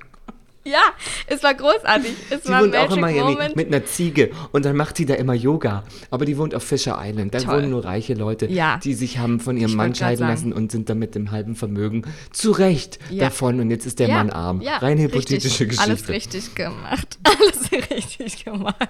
Ja, 0.72 0.82
es 1.26 1.42
war 1.42 1.54
großartig. 1.54 2.12
Es 2.30 2.42
Die 2.42 2.48
war 2.50 2.62
wohnt 2.62 2.76
auch 2.76 2.94
in 2.94 3.00
Miami 3.00 3.32
Moment. 3.32 3.56
mit 3.56 3.68
einer 3.68 3.84
Ziege 3.86 4.30
und 4.52 4.64
dann 4.66 4.76
macht 4.76 4.98
die 4.98 5.06
da 5.06 5.14
immer 5.14 5.32
Yoga. 5.34 5.84
Aber 6.10 6.24
die 6.26 6.36
wohnt 6.36 6.54
auf 6.54 6.62
Fisher 6.62 6.98
Island. 7.02 7.32
Da 7.32 7.38
Toll. 7.38 7.56
wohnen 7.58 7.70
nur 7.70 7.84
reiche 7.84 8.14
Leute, 8.14 8.46
Ja. 8.46 8.78
die 8.82 8.92
sich 8.94 9.18
haben 9.18 9.40
von 9.40 9.56
ihrem 9.56 9.70
Ich 9.70 9.76
Mann 9.76 9.94
scheiden 9.94 10.26
lassen 10.28 10.52
und 10.52 10.70
sind 10.72 10.90
dann 10.90 10.98
mit 10.98 11.14
dem 11.14 11.30
halben 11.30 11.56
Vermögen 11.56 12.02
zu 12.32 12.50
Recht 12.50 12.98
Ja. 13.10 13.24
davon. 13.24 13.60
Und 13.60 13.70
jetzt 13.70 13.86
ist 13.86 13.98
der 13.98 14.08
Ja, 14.08 14.16
Mann 14.16 14.30
arm. 14.30 14.60
ja, 14.60 14.76
Rein 14.78 14.98
richtig. 14.98 15.12
hypothetische 15.14 15.66
Geschichte. 15.66 15.82
Alles 15.90 16.08
richtig 16.08 16.54
gemacht. 16.54 17.18
Alles 17.24 17.70
richtig 17.90 18.44
gemacht. 18.44 18.88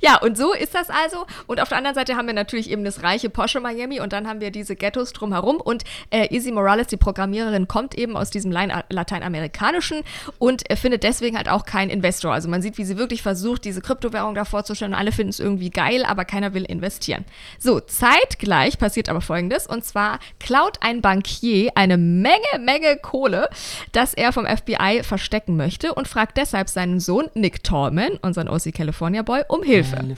Ja, 0.00 0.20
und 0.22 0.38
so 0.38 0.52
ist 0.52 0.74
das 0.74 0.88
also. 0.90 1.26
Und 1.46 1.60
auf 1.60 1.68
der 1.68 1.78
anderen 1.78 1.94
Seite 1.96 2.14
haben 2.16 2.26
wir 2.26 2.34
natürlich 2.34 2.70
eben 2.70 2.84
das 2.84 3.02
reiche 3.02 3.30
Porsche 3.30 3.60
Miami 3.60 4.00
und 4.00 4.12
dann 4.12 4.28
haben 4.28 4.40
wir 4.40 4.50
diese 4.52 4.76
Ghettos 4.76 5.12
drumherum. 5.12 5.56
Und 5.56 5.82
äh, 6.10 6.34
Izzy 6.34 6.52
Morales, 6.52 6.86
die 6.86 6.96
Programmiererin, 6.96 7.66
kommt 7.68 7.96
eben 7.98 8.16
aus 8.16 8.30
diesem 8.30 8.52
Lateinamerikanischen 8.52 10.02
und 10.38 10.68
äh, 10.70 10.76
findet 10.76 11.02
deswegen 11.02 11.15
halt 11.20 11.48
auch 11.48 11.64
keinen 11.64 11.90
Investor. 11.90 12.32
Also 12.32 12.48
man 12.48 12.62
sieht, 12.62 12.78
wie 12.78 12.84
sie 12.84 12.96
wirklich 12.96 13.22
versucht, 13.22 13.64
diese 13.64 13.80
Kryptowährung 13.80 14.34
da 14.34 14.44
vorzustellen. 14.44 14.94
Alle 14.94 15.12
finden 15.12 15.30
es 15.30 15.40
irgendwie 15.40 15.70
geil, 15.70 16.04
aber 16.04 16.24
keiner 16.24 16.54
will 16.54 16.64
investieren. 16.64 17.24
So, 17.58 17.80
zeitgleich 17.80 18.78
passiert 18.78 19.08
aber 19.08 19.20
folgendes. 19.20 19.66
Und 19.66 19.84
zwar 19.84 20.18
klaut 20.38 20.78
ein 20.80 21.00
Bankier 21.00 21.72
eine 21.74 21.96
Menge, 21.96 22.36
Menge 22.60 22.96
Kohle, 22.96 23.48
das 23.92 24.14
er 24.14 24.32
vom 24.32 24.46
FBI 24.46 25.02
verstecken 25.02 25.56
möchte 25.56 25.94
und 25.94 26.08
fragt 26.08 26.36
deshalb 26.36 26.68
seinen 26.68 27.00
Sohn 27.00 27.26
Nick 27.34 27.62
Tallman, 27.62 28.18
unseren 28.22 28.48
OC 28.48 28.72
California 28.74 29.22
Boy, 29.22 29.42
um 29.48 29.62
Hilfe. 29.62 30.16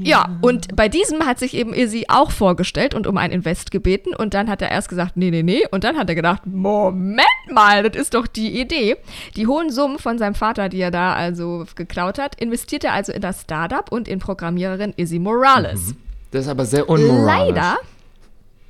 Ja, 0.00 0.38
und 0.40 0.74
bei 0.76 0.88
diesem 0.88 1.26
hat 1.26 1.38
sich 1.38 1.54
eben 1.54 1.74
Izzy 1.74 2.06
auch 2.08 2.30
vorgestellt 2.30 2.94
und 2.94 3.06
um 3.06 3.16
ein 3.16 3.30
Invest 3.30 3.70
gebeten. 3.70 4.14
Und 4.14 4.34
dann 4.34 4.48
hat 4.48 4.62
er 4.62 4.70
erst 4.70 4.88
gesagt, 4.88 5.16
nee, 5.16 5.30
nee, 5.30 5.42
nee. 5.42 5.66
Und 5.70 5.84
dann 5.84 5.96
hat 5.96 6.08
er 6.08 6.14
gedacht, 6.14 6.46
Moment 6.46 7.26
mal, 7.50 7.82
das 7.82 8.00
ist 8.00 8.14
doch 8.14 8.26
die 8.26 8.60
Idee. 8.60 8.96
Die 9.36 9.46
hohen 9.46 9.70
Summen 9.70 9.98
von 10.12 10.18
seinem 10.18 10.34
Vater, 10.34 10.68
die 10.68 10.78
er 10.78 10.90
da 10.90 11.14
also 11.14 11.64
geklaut 11.74 12.18
hat, 12.18 12.38
investiert 12.38 12.84
er 12.84 12.92
also 12.92 13.12
in 13.12 13.22
das 13.22 13.40
Startup 13.40 13.90
und 13.90 14.08
in 14.08 14.18
Programmiererin 14.18 14.92
Izzy 14.98 15.18
Morales. 15.18 15.94
Das 16.32 16.42
ist 16.42 16.48
aber 16.48 16.66
sehr 16.66 16.86
unmoralisch. 16.86 17.54
Leider. 17.54 17.78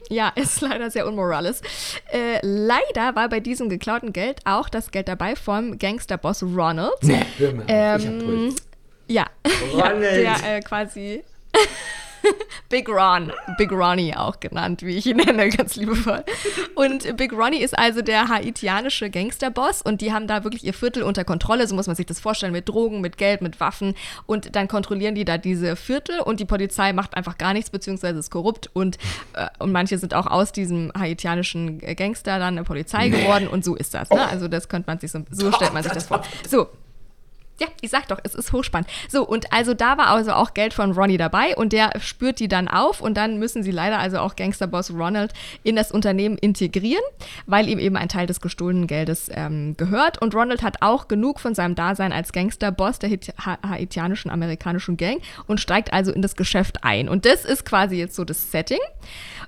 Ja, 0.08 0.28
ist 0.36 0.60
leider 0.60 0.88
sehr 0.92 1.04
unmoralisch. 1.04 1.56
Äh, 2.12 2.38
leider 2.42 3.16
war 3.16 3.28
bei 3.28 3.40
diesem 3.40 3.68
geklauten 3.68 4.12
Geld 4.12 4.38
auch 4.44 4.68
das 4.68 4.92
Geld 4.92 5.08
dabei 5.08 5.34
vom 5.34 5.78
Gangsterboss 5.78 6.44
Ronald. 6.44 6.92
Nee, 7.02 7.24
hör 7.38 7.54
mal 7.54 7.62
auf, 7.62 7.68
ich 7.68 8.06
hab 8.06 8.12
Ähm, 8.14 8.18
Puls. 8.20 8.56
Ja, 9.08 9.26
ja 9.76 9.86
Ronald. 9.88 10.02
der 10.44 10.56
äh, 10.56 10.60
quasi 10.60 11.24
Big 12.68 12.88
Ron, 12.88 13.32
Big 13.58 13.72
Ronnie 13.72 14.14
auch 14.16 14.40
genannt, 14.40 14.82
wie 14.82 14.96
ich 14.96 15.06
ihn 15.06 15.16
nenne, 15.18 15.48
ganz 15.48 15.76
liebevoll. 15.76 16.24
Und 16.74 17.16
Big 17.16 17.32
Ronnie 17.32 17.62
ist 17.62 17.78
also 17.78 18.02
der 18.02 18.28
haitianische 18.28 19.10
Gangsterboss 19.10 19.82
und 19.82 20.00
die 20.00 20.12
haben 20.12 20.26
da 20.26 20.44
wirklich 20.44 20.64
ihr 20.64 20.74
Viertel 20.74 21.02
unter 21.02 21.24
Kontrolle, 21.24 21.66
so 21.66 21.74
muss 21.74 21.86
man 21.86 21.96
sich 21.96 22.06
das 22.06 22.20
vorstellen, 22.20 22.52
mit 22.52 22.68
Drogen, 22.68 23.00
mit 23.00 23.16
Geld, 23.16 23.42
mit 23.42 23.60
Waffen 23.60 23.94
und 24.26 24.54
dann 24.56 24.68
kontrollieren 24.68 25.14
die 25.14 25.24
da 25.24 25.38
diese 25.38 25.76
Viertel 25.76 26.20
und 26.20 26.40
die 26.40 26.44
Polizei 26.44 26.92
macht 26.92 27.16
einfach 27.16 27.38
gar 27.38 27.52
nichts, 27.52 27.70
beziehungsweise 27.70 28.18
ist 28.18 28.30
korrupt 28.30 28.70
und, 28.72 28.98
äh, 29.34 29.46
und 29.58 29.72
manche 29.72 29.98
sind 29.98 30.14
auch 30.14 30.26
aus 30.26 30.52
diesem 30.52 30.92
haitianischen 30.96 31.78
Gangster 31.78 32.38
dann 32.38 32.54
eine 32.56 32.64
Polizei 32.64 33.08
geworden 33.08 33.48
und 33.48 33.64
so 33.64 33.74
ist 33.74 33.94
das. 33.94 34.10
Ne? 34.10 34.26
Also 34.26 34.48
das 34.48 34.68
könnte 34.68 34.90
man 34.90 34.98
sich 34.98 35.10
so, 35.10 35.20
so 35.30 35.52
stellt 35.52 35.72
man 35.72 35.82
sich 35.82 35.92
das 35.92 36.06
vor. 36.06 36.22
So, 36.48 36.68
ja, 37.62 37.68
ich 37.80 37.90
sag 37.90 38.08
doch, 38.08 38.18
es 38.24 38.34
ist 38.34 38.52
hochspannend. 38.52 38.88
So, 39.08 39.24
und 39.24 39.52
also 39.52 39.72
da 39.72 39.96
war 39.96 40.08
also 40.08 40.32
auch 40.32 40.52
Geld 40.52 40.74
von 40.74 40.92
Ronnie 40.92 41.16
dabei 41.16 41.54
und 41.56 41.72
der 41.72 41.92
spürt 42.00 42.40
die 42.40 42.48
dann 42.48 42.66
auf 42.66 43.00
und 43.00 43.16
dann 43.16 43.38
müssen 43.38 43.62
sie 43.62 43.70
leider 43.70 43.98
also 44.00 44.18
auch 44.18 44.34
Gangsterboss 44.34 44.90
Ronald 44.90 45.32
in 45.62 45.76
das 45.76 45.92
Unternehmen 45.92 46.36
integrieren, 46.38 47.04
weil 47.46 47.68
ihm 47.68 47.78
eben 47.78 47.96
ein 47.96 48.08
Teil 48.08 48.26
des 48.26 48.40
gestohlenen 48.40 48.88
Geldes 48.88 49.30
ähm, 49.32 49.76
gehört. 49.76 50.20
Und 50.20 50.34
Ronald 50.34 50.62
hat 50.62 50.78
auch 50.80 51.06
genug 51.06 51.38
von 51.38 51.54
seinem 51.54 51.76
Dasein 51.76 52.12
als 52.12 52.32
Gangsterboss 52.32 52.98
der 52.98 53.10
Haiti- 53.10 53.32
ha 53.38 53.58
haitianischen 53.66 54.30
amerikanischen 54.30 54.96
Gang 54.96 55.22
und 55.46 55.60
steigt 55.60 55.92
also 55.92 56.12
in 56.12 56.22
das 56.22 56.34
Geschäft 56.34 56.82
ein. 56.82 57.08
Und 57.08 57.26
das 57.26 57.44
ist 57.44 57.64
quasi 57.64 57.96
jetzt 57.96 58.16
so 58.16 58.24
das 58.24 58.50
Setting. 58.50 58.80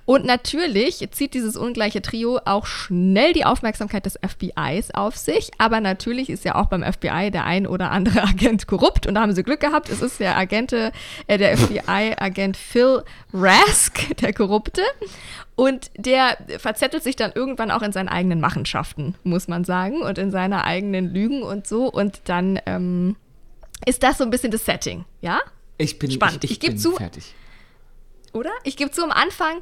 Und 0.07 0.27
natürlich 0.27 1.09
zieht 1.13 1.33
dieses 1.33 1.57
ungleiche 1.57 2.03
Trio 2.03 2.39
auch 2.45 2.67
schnell 2.67 3.33
die 3.33 3.47
Aufmerksamkeit 3.47 4.05
des 4.05 4.19
FBIs 4.23 4.91
auf 4.93 5.17
sich. 5.17 5.51
Aber 5.59 5.81
natürlich 5.81 6.29
ist 6.29 6.45
ja 6.45 6.57
auch 6.57 6.67
beim 6.67 6.83
FBI 6.83 7.31
der 7.31 7.45
ein 7.45 7.67
oder 7.67 7.91
andere 7.91 8.04
Agent 8.17 8.67
korrupt. 8.67 9.07
Und 9.07 9.15
da 9.15 9.21
haben 9.23 9.35
sie 9.35 9.43
Glück 9.43 9.61
gehabt. 9.61 9.89
Es 9.89 10.01
ist 10.03 10.21
der 10.21 10.37
Agente, 10.37 10.93
äh, 11.27 11.39
der 11.39 11.57
FBI-Agent 11.57 12.57
Phil 12.57 13.03
Rask, 13.33 14.17
der 14.21 14.33
Korrupte. 14.33 14.83
Und 15.57 15.91
der 15.97 16.37
verzettelt 16.59 17.03
sich 17.05 17.17
dann 17.17 17.33
irgendwann 17.35 17.71
auch 17.71 17.83
in 17.83 17.93
seinen 17.93 18.09
eigenen 18.09 18.41
Machenschaften, 18.41 19.15
muss 19.23 19.47
man 19.49 19.65
sagen, 19.65 20.03
und 20.03 20.19
in 20.19 20.31
seiner 20.33 20.65
eigenen 20.65 21.13
Lügen 21.15 21.43
und 21.43 21.67
so. 21.67 21.87
Und 21.87 22.23
dann 22.25 22.59
ähm, 22.67 23.17
ist 23.87 24.03
das 24.03 24.19
so 24.19 24.25
ein 24.25 24.31
bisschen 24.31 24.51
das 24.51 24.65
Setting, 24.65 25.05
ja? 25.21 25.41
Ich 25.79 25.99
bin, 25.99 26.11
Spannend. 26.11 26.43
ich, 26.45 26.51
ich 26.51 26.57
Ich 26.57 26.61
geb 26.61 26.71
bin 26.71 26.79
zu- 26.79 26.93
fertig. 26.97 27.35
oder? 28.33 28.51
Ich 28.65 28.77
gebe 28.77 28.91
zu, 28.91 29.03
am 29.05 29.11
Anfang 29.13 29.59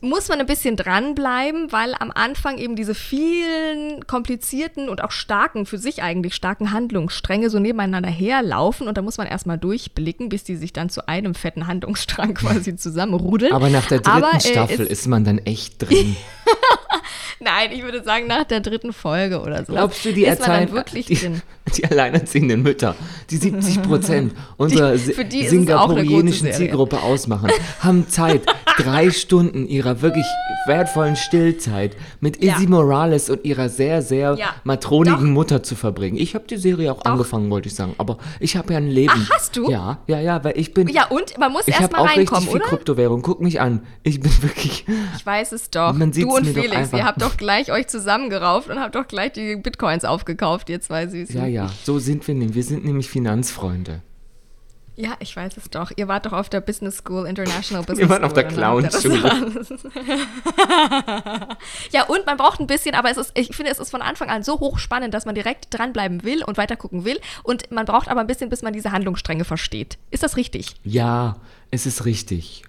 muss 0.00 0.28
man 0.28 0.40
ein 0.40 0.46
bisschen 0.46 0.76
dranbleiben, 0.76 1.72
weil 1.72 1.94
am 1.98 2.10
Anfang 2.10 2.58
eben 2.58 2.76
diese 2.76 2.94
vielen 2.94 4.06
komplizierten 4.06 4.88
und 4.88 5.02
auch 5.02 5.10
starken, 5.10 5.66
für 5.66 5.78
sich 5.78 6.02
eigentlich 6.02 6.34
starken 6.34 6.72
Handlungsstränge 6.72 7.50
so 7.50 7.58
nebeneinander 7.58 8.10
herlaufen 8.10 8.86
und 8.86 8.96
da 8.96 9.02
muss 9.02 9.18
man 9.18 9.26
erstmal 9.26 9.58
durchblicken, 9.58 10.28
bis 10.28 10.44
die 10.44 10.56
sich 10.56 10.72
dann 10.72 10.88
zu 10.88 11.08
einem 11.08 11.34
fetten 11.34 11.66
Handlungsstrang 11.66 12.34
quasi 12.34 12.76
zusammenrudeln. 12.76 13.52
Aber 13.52 13.70
nach 13.70 13.86
der 13.86 13.98
dritten 13.98 14.24
Aber, 14.24 14.34
äh, 14.34 14.40
Staffel 14.40 14.86
ist 14.86 15.06
man 15.06 15.24
dann 15.24 15.38
echt 15.38 15.82
drin. 15.82 16.16
Nein, 17.40 17.70
ich 17.72 17.82
würde 17.82 18.02
sagen 18.02 18.26
nach 18.26 18.44
der 18.44 18.60
dritten 18.60 18.92
Folge 18.92 19.40
oder 19.40 19.64
so. 19.64 19.72
Glaubst 19.72 20.04
du, 20.04 20.12
die 20.12 20.24
ist 20.24 20.40
man 20.40 20.50
erzählen, 20.50 20.66
dann 20.66 20.76
wirklich 20.76 21.06
die, 21.06 21.14
drin? 21.14 21.42
Die 21.76 21.84
alleinerziehenden 21.84 22.62
Mütter, 22.62 22.94
die 23.30 23.36
70 23.36 23.82
Prozent 23.82 24.32
unserer 24.56 24.92
Die- 24.92 24.98
si- 24.98 25.12
für 25.12 25.24
die 25.24 25.40
ist 25.40 25.52
es 25.52 25.70
auch 25.70 25.90
eine 25.90 26.00
gute 26.02 26.06
singapurianischen 26.06 26.46
Serie. 26.46 26.56
Zielgruppe 26.58 27.02
ausmachen, 27.02 27.50
haben 27.80 28.08
Zeit, 28.08 28.42
drei 28.76 29.10
Stunden 29.10 29.66
ihrer 29.66 30.02
wirklich 30.02 30.24
wertvollen 30.66 31.16
Stillzeit 31.16 31.96
mit 32.20 32.42
Ja. 32.42 32.54
Izzy 32.56 32.66
Morales 32.66 33.30
und 33.30 33.44
ihrer 33.44 33.68
sehr, 33.68 34.02
sehr 34.02 34.34
Ja. 34.38 34.46
matronigen 34.64 35.16
Doch. 35.28 35.32
Mutter 35.32 35.62
zu 35.62 35.74
verbringen. 35.76 36.16
Ich 36.18 36.34
habe 36.34 36.44
die 36.48 36.56
Serie 36.56 36.92
auch 36.92 37.04
angefangen, 37.04 37.50
wollte 37.50 37.68
ich 37.68 37.74
sagen, 37.74 37.94
aber 37.98 38.18
ich 38.40 38.56
habe 38.56 38.72
ja 38.72 38.78
ein 38.78 38.88
Leben. 38.88 39.12
Ach, 39.14 39.30
hast 39.34 39.56
du? 39.56 39.70
Ja, 39.70 39.98
ja, 40.06 40.20
ja, 40.20 40.42
weil 40.44 40.58
ich 40.58 40.74
bin... 40.74 40.88
Ja, 40.88 41.06
und 41.06 41.38
man 41.38 41.52
muss 41.52 41.62
ich 41.66 41.74
erst 41.74 41.84
habe 41.84 41.92
mal 41.94 41.98
auch 42.00 42.04
richtig 42.06 42.18
reinkommen, 42.32 42.48
viel 42.48 42.56
oder? 42.60 42.66
Kryptowährung. 42.68 43.22
Guck 43.22 43.40
mich 43.40 43.60
an. 43.60 43.82
Ich 44.02 44.20
bin 44.20 44.30
wirklich... 44.42 44.84
Ich 45.16 45.24
weiß 45.26 45.52
es 45.52 45.70
doch. 45.70 45.92
Man 45.94 46.12
du 46.12 46.28
und 46.28 46.46
doch 46.46 46.52
Felix, 46.52 46.92
ihr 46.92 47.04
habt 47.04 47.22
doch 47.22 47.36
gleich 47.36 47.72
euch 47.72 47.86
zusammengerauft 47.88 48.68
und 48.68 48.78
habt 48.78 48.94
doch 48.94 49.06
gleich 49.08 49.32
die 49.32 49.56
Bitcoins 49.56 50.04
aufgekauft, 50.04 50.68
ihr 50.70 50.80
zwei 50.80 51.06
Süßen. 51.06 51.34
Ja, 51.36 51.46
ja, 51.46 51.57
so 51.84 51.98
sind 51.98 52.26
wir 52.28 52.34
nämlich. 52.34 52.54
Wir 52.54 52.64
sind 52.64 52.84
nämlich 52.84 53.08
Finanzfreunde. 53.08 54.02
Ja, 54.98 55.16
ich 55.20 55.36
weiß 55.36 55.56
es 55.56 55.70
doch. 55.70 55.92
Ihr 55.94 56.08
wart 56.08 56.26
doch 56.26 56.32
auf 56.32 56.48
der 56.48 56.60
Business 56.60 56.96
School, 56.96 57.24
International 57.26 57.82
Business 57.86 58.10
auf 58.10 58.18
School, 58.18 58.50
der 58.50 58.72
und 58.72 58.90
dann 58.90 58.90
habt 58.90 59.02
ihr 59.04 59.20
Clown-Schule. 59.22 59.54
ja, 61.92 62.02
und 62.06 62.26
man 62.26 62.36
braucht 62.36 62.58
ein 62.58 62.66
bisschen, 62.66 62.96
aber 62.96 63.08
es 63.08 63.16
ist, 63.16 63.30
ich 63.34 63.54
finde, 63.54 63.70
es 63.70 63.78
ist 63.78 63.90
von 63.90 64.02
Anfang 64.02 64.28
an 64.28 64.42
so 64.42 64.58
hochspannend, 64.58 65.14
dass 65.14 65.24
man 65.24 65.36
direkt 65.36 65.66
dranbleiben 65.70 66.24
will 66.24 66.42
und 66.42 66.56
weitergucken 66.56 67.04
will. 67.04 67.20
Und 67.44 67.70
man 67.70 67.86
braucht 67.86 68.08
aber 68.08 68.22
ein 68.22 68.26
bisschen, 68.26 68.50
bis 68.50 68.62
man 68.62 68.72
diese 68.72 68.90
Handlungsstränge 68.90 69.44
versteht. 69.44 69.98
Ist 70.10 70.24
das 70.24 70.36
richtig? 70.36 70.74
Ja, 70.82 71.36
es 71.70 71.86
ist 71.86 72.04
richtig. 72.04 72.64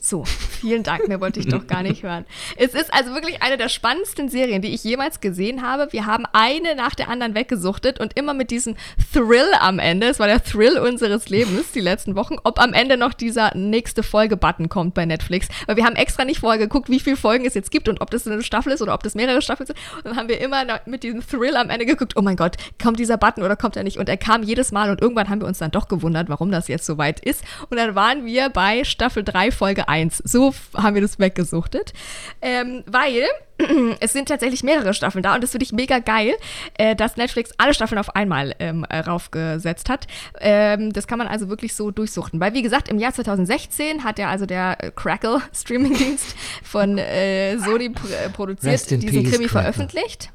So, 0.00 0.24
vielen 0.62 0.84
Dank, 0.84 1.08
mehr 1.08 1.20
wollte 1.20 1.40
ich 1.40 1.48
doch 1.48 1.66
gar 1.66 1.82
nicht 1.82 2.04
hören. 2.04 2.24
Es 2.56 2.72
ist 2.72 2.94
also 2.94 3.12
wirklich 3.14 3.42
eine 3.42 3.56
der 3.56 3.68
spannendsten 3.68 4.28
Serien, 4.28 4.62
die 4.62 4.72
ich 4.72 4.84
jemals 4.84 5.20
gesehen 5.20 5.60
habe. 5.60 5.88
Wir 5.90 6.06
haben 6.06 6.24
eine 6.32 6.76
nach 6.76 6.94
der 6.94 7.08
anderen 7.08 7.34
weggesuchtet 7.34 7.98
und 7.98 8.16
immer 8.16 8.32
mit 8.32 8.52
diesem 8.52 8.76
Thrill 9.12 9.48
am 9.58 9.80
Ende. 9.80 10.06
Es 10.06 10.20
war 10.20 10.28
der 10.28 10.42
Thrill 10.42 10.78
unseres 10.78 11.28
Lebens 11.28 11.72
die 11.72 11.80
letzten 11.80 12.14
Wochen, 12.14 12.36
ob 12.44 12.60
am 12.60 12.74
Ende 12.74 12.96
noch 12.96 13.12
dieser 13.12 13.56
nächste 13.56 14.04
Folge-Button 14.04 14.68
kommt 14.68 14.94
bei 14.94 15.04
Netflix. 15.04 15.48
Weil 15.66 15.74
wir 15.74 15.84
haben 15.84 15.96
extra 15.96 16.24
nicht 16.24 16.38
vorher 16.38 16.60
geguckt, 16.60 16.88
wie 16.88 17.00
viele 17.00 17.16
Folgen 17.16 17.44
es 17.44 17.54
jetzt 17.54 17.72
gibt 17.72 17.88
und 17.88 18.00
ob 18.00 18.12
das 18.12 18.24
eine 18.28 18.40
Staffel 18.44 18.72
ist 18.72 18.82
oder 18.82 18.94
ob 18.94 19.02
das 19.02 19.16
mehrere 19.16 19.42
Staffeln 19.42 19.66
sind. 19.66 19.78
Und 19.96 20.06
dann 20.06 20.16
haben 20.16 20.28
wir 20.28 20.40
immer 20.40 20.64
mit 20.86 21.02
diesem 21.02 21.26
Thrill 21.26 21.56
am 21.56 21.70
Ende 21.70 21.86
geguckt, 21.86 22.12
oh 22.14 22.22
mein 22.22 22.36
Gott, 22.36 22.56
kommt 22.80 23.00
dieser 23.00 23.16
Button 23.16 23.42
oder 23.42 23.56
kommt 23.56 23.76
er 23.76 23.82
nicht? 23.82 23.98
Und 23.98 24.08
er 24.08 24.16
kam 24.16 24.44
jedes 24.44 24.70
Mal 24.70 24.90
und 24.90 25.00
irgendwann 25.00 25.28
haben 25.28 25.40
wir 25.40 25.48
uns 25.48 25.58
dann 25.58 25.72
doch 25.72 25.88
gewundert, 25.88 26.28
warum 26.28 26.52
das 26.52 26.68
jetzt 26.68 26.86
so 26.86 26.98
weit 26.98 27.18
ist. 27.18 27.42
Und 27.68 27.78
dann 27.78 27.96
waren 27.96 28.24
wir 28.24 28.48
bei 28.48 28.84
Staffel 28.84 29.24
3, 29.24 29.50
Folge 29.50 29.88
1. 29.88 30.18
So 30.18 30.51
haben 30.74 30.94
wir 30.94 31.02
das 31.02 31.18
weggesuchtet. 31.18 31.92
Ähm, 32.40 32.82
weil 32.86 33.24
es 34.00 34.12
sind 34.12 34.28
tatsächlich 34.28 34.62
mehrere 34.62 34.94
Staffeln 34.94 35.22
da 35.22 35.34
und 35.34 35.42
das 35.42 35.52
finde 35.52 35.64
ich 35.64 35.72
mega 35.72 35.98
geil, 35.98 36.34
äh, 36.78 36.96
dass 36.96 37.16
Netflix 37.16 37.52
alle 37.58 37.74
Staffeln 37.74 37.98
auf 37.98 38.14
einmal 38.16 38.54
ähm, 38.58 38.84
äh, 38.88 39.00
raufgesetzt 39.00 39.88
hat. 39.88 40.06
Ähm, 40.40 40.92
das 40.92 41.06
kann 41.06 41.18
man 41.18 41.28
also 41.28 41.48
wirklich 41.48 41.74
so 41.74 41.90
durchsuchten. 41.90 42.40
Weil, 42.40 42.54
wie 42.54 42.62
gesagt, 42.62 42.88
im 42.88 42.98
Jahr 42.98 43.12
2016 43.12 44.04
hat 44.04 44.18
ja 44.18 44.28
also 44.28 44.46
der 44.46 44.82
äh, 44.82 44.90
Crackle 44.90 45.40
Streamingdienst 45.54 46.34
von 46.62 46.98
äh, 46.98 47.58
Sony 47.58 47.90
pr 47.90 48.04
äh, 48.04 48.30
produziert 48.30 48.90
diesen 48.90 49.00
peace, 49.00 49.32
Krimi 49.32 49.46
Crackle. 49.46 49.48
veröffentlicht. 49.48 50.30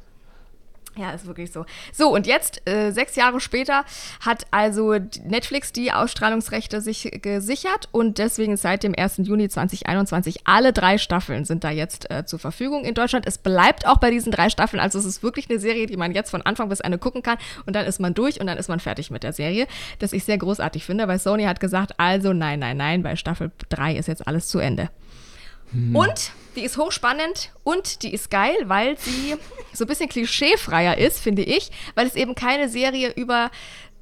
Ja, 0.98 1.12
ist 1.12 1.28
wirklich 1.28 1.52
so. 1.52 1.66
So, 1.94 2.14
und 2.14 2.26
jetzt, 2.26 2.68
äh, 2.68 2.92
sechs 2.92 3.16
Jahre 3.16 3.40
später, 3.40 3.86
hat 4.20 4.48
also 4.52 4.96
Netflix 5.26 5.72
die 5.72 5.92
Ausstrahlungsrechte 5.92 6.82
sich 6.82 7.20
gesichert 7.22 7.88
und 7.92 8.18
deswegen 8.18 8.58
seit 8.58 8.84
dem 8.84 8.96
1. 8.98 9.18
Juni 9.18 9.48
2021 9.48 10.48
alle 10.48 10.74
drei 10.74 10.98
Staffeln 10.98 11.46
sind 11.46 11.64
da 11.64 11.70
jetzt 11.70 12.10
äh, 12.10 12.26
zur 12.26 12.40
Verfügung 12.40 12.84
in 12.84 12.96
Deutschland. 12.96 13.28
Es 13.28 13.38
bleibt 13.38 13.88
auch 13.88 13.98
bei 13.98 14.10
diesen 14.10 14.32
drei 14.32 14.50
Staffeln, 14.50 14.80
also 14.80 14.98
es 14.98 15.06
ist 15.06 15.22
wirklich 15.22 15.50
eine 15.50 15.60
Serie, 15.60 15.86
die 15.86 15.98
man 15.98 16.14
jetzt 16.14 16.32
von 16.32 16.42
Anfang 16.42 16.70
bis 16.70 16.80
Ende 16.80 16.98
gucken 16.98 17.22
kann 17.22 17.38
und 17.66 17.76
dann 17.76 17.86
ist 17.86 18.00
man 18.00 18.14
durch 18.16 18.42
und 18.42 18.48
dann 18.48 18.58
ist 18.58 18.70
man 18.70 18.80
fertig 18.80 19.12
mit 19.12 19.22
der 19.24 19.34
Serie, 19.34 19.68
das 20.00 20.14
ich 20.14 20.24
sehr 20.24 20.38
großartig 20.38 20.84
finde, 20.84 21.08
weil 21.08 21.20
Sony 21.20 21.44
hat 21.44 21.60
gesagt, 21.60 21.94
also 21.98 22.34
nein, 22.34 22.60
nein, 22.60 22.78
nein, 22.78 23.04
bei 23.04 23.16
Staffel 23.16 23.52
3 23.70 23.96
ist 23.98 24.08
jetzt 24.08 24.28
alles 24.28 24.48
zu 24.48 24.58
Ende. 24.60 24.90
Und 25.94 26.32
die 26.58 26.64
ist 26.64 26.78
hochspannend 26.78 27.52
und 27.64 28.04
die 28.04 28.14
ist 28.14 28.30
geil, 28.30 28.58
weil 28.66 28.98
sie 28.98 29.36
so 29.74 29.86
ein 29.86 29.88
bisschen 29.88 30.10
klischeefreier 30.10 30.98
ist, 30.98 31.20
finde 31.20 31.44
ich, 31.44 31.70
weil 31.96 32.08
es 32.08 32.16
eben 32.16 32.36
keine 32.36 32.68
Serie 32.68 33.14
über 33.16 33.52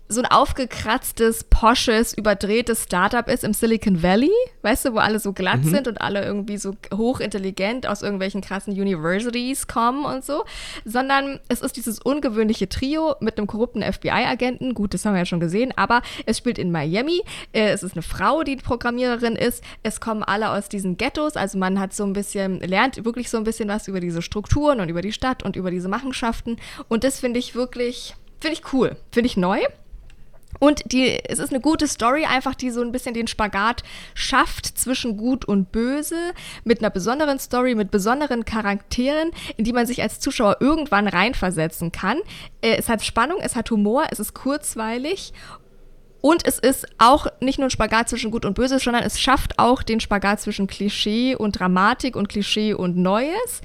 so 0.07 0.21
ein 0.21 0.27
aufgekratztes, 0.27 1.45
posches, 1.45 2.15
überdrehtes 2.15 2.83
Startup 2.83 3.27
ist 3.27 3.43
im 3.43 3.53
Silicon 3.53 4.03
Valley, 4.03 4.31
weißt 4.61 4.85
du, 4.85 4.93
wo 4.93 4.97
alle 4.97 5.19
so 5.19 5.33
glatt 5.33 5.63
sind 5.63 5.87
und 5.87 5.99
alle 5.99 6.23
irgendwie 6.23 6.57
so 6.57 6.75
hochintelligent 6.93 7.87
aus 7.87 8.03
irgendwelchen 8.03 8.41
krassen 8.41 8.73
Universities 8.73 9.67
kommen 9.67 10.05
und 10.05 10.23
so, 10.23 10.43
sondern 10.83 11.39
es 11.47 11.61
ist 11.61 11.75
dieses 11.75 11.99
ungewöhnliche 11.99 12.69
Trio 12.69 13.15
mit 13.19 13.37
einem 13.37 13.47
korrupten 13.47 13.81
FBI-Agenten, 13.81 14.75
gut, 14.75 14.93
das 14.93 15.05
haben 15.05 15.13
wir 15.13 15.19
ja 15.19 15.25
schon 15.25 15.39
gesehen, 15.39 15.73
aber 15.75 16.03
es 16.27 16.37
spielt 16.37 16.59
in 16.59 16.71
Miami, 16.71 17.23
äh, 17.51 17.69
es 17.69 17.81
ist 17.81 17.93
eine 17.93 18.03
Frau, 18.03 18.43
die 18.43 18.57
Programmiererin 18.57 19.35
ist, 19.35 19.63
es 19.81 19.99
kommen 19.99 20.21
alle 20.21 20.51
aus 20.51 20.69
diesen 20.69 20.97
Ghettos, 20.97 21.35
also 21.35 21.57
man 21.57 21.79
hat 21.79 21.93
so 21.93 22.03
ein 22.03 22.13
bisschen, 22.13 22.59
lernt 22.59 23.03
wirklich 23.05 23.31
so 23.31 23.37
ein 23.37 23.43
bisschen 23.43 23.69
was 23.69 23.87
über 23.87 23.99
diese 23.99 24.21
Strukturen 24.21 24.79
und 24.79 24.89
über 24.89 25.01
die 25.01 25.11
Stadt 25.11 25.41
und 25.41 25.55
über 25.55 25.71
diese 25.71 25.89
Machenschaften 25.89 26.57
und 26.89 27.03
das 27.03 27.19
finde 27.19 27.39
ich 27.39 27.55
wirklich, 27.55 28.15
finde 28.39 28.53
ich 28.53 28.73
cool, 28.73 28.97
finde 29.11 29.27
ich 29.27 29.37
neu. 29.37 29.59
Und 30.59 30.91
die, 30.91 31.19
es 31.27 31.39
ist 31.39 31.51
eine 31.51 31.61
gute 31.61 31.87
Story, 31.87 32.25
einfach 32.25 32.55
die 32.55 32.71
so 32.71 32.81
ein 32.81 32.91
bisschen 32.91 33.13
den 33.13 33.27
Spagat 33.27 33.83
schafft 34.13 34.65
zwischen 34.77 35.17
Gut 35.17 35.45
und 35.45 35.71
Böse, 35.71 36.33
mit 36.63 36.79
einer 36.79 36.89
besonderen 36.89 37.39
Story, 37.39 37.75
mit 37.75 37.91
besonderen 37.91 38.45
Charakteren, 38.45 39.31
in 39.57 39.65
die 39.65 39.73
man 39.73 39.85
sich 39.85 40.01
als 40.01 40.19
Zuschauer 40.19 40.57
irgendwann 40.59 41.07
reinversetzen 41.07 41.91
kann. 41.91 42.17
Äh, 42.61 42.75
es 42.77 42.89
hat 42.89 43.03
Spannung, 43.03 43.39
es 43.41 43.55
hat 43.55 43.71
Humor, 43.71 44.05
es 44.11 44.19
ist 44.19 44.33
kurzweilig 44.33 45.33
und 46.25 46.47
es 46.47 46.57
ist 46.57 46.87
auch 46.97 47.27
nicht 47.39 47.59
nur 47.59 47.67
ein 47.67 47.71
Spagat 47.71 48.09
zwischen 48.09 48.31
Gut 48.31 48.45
und 48.45 48.55
Böse, 48.55 48.79
sondern 48.79 49.03
es 49.03 49.21
schafft 49.21 49.59
auch 49.59 49.83
den 49.83 49.99
Spagat 49.99 50.41
zwischen 50.41 50.65
Klischee 50.65 51.35
und 51.35 51.59
Dramatik 51.59 52.15
und 52.15 52.29
Klischee 52.29 52.73
und 52.73 52.97
Neues. 52.97 53.61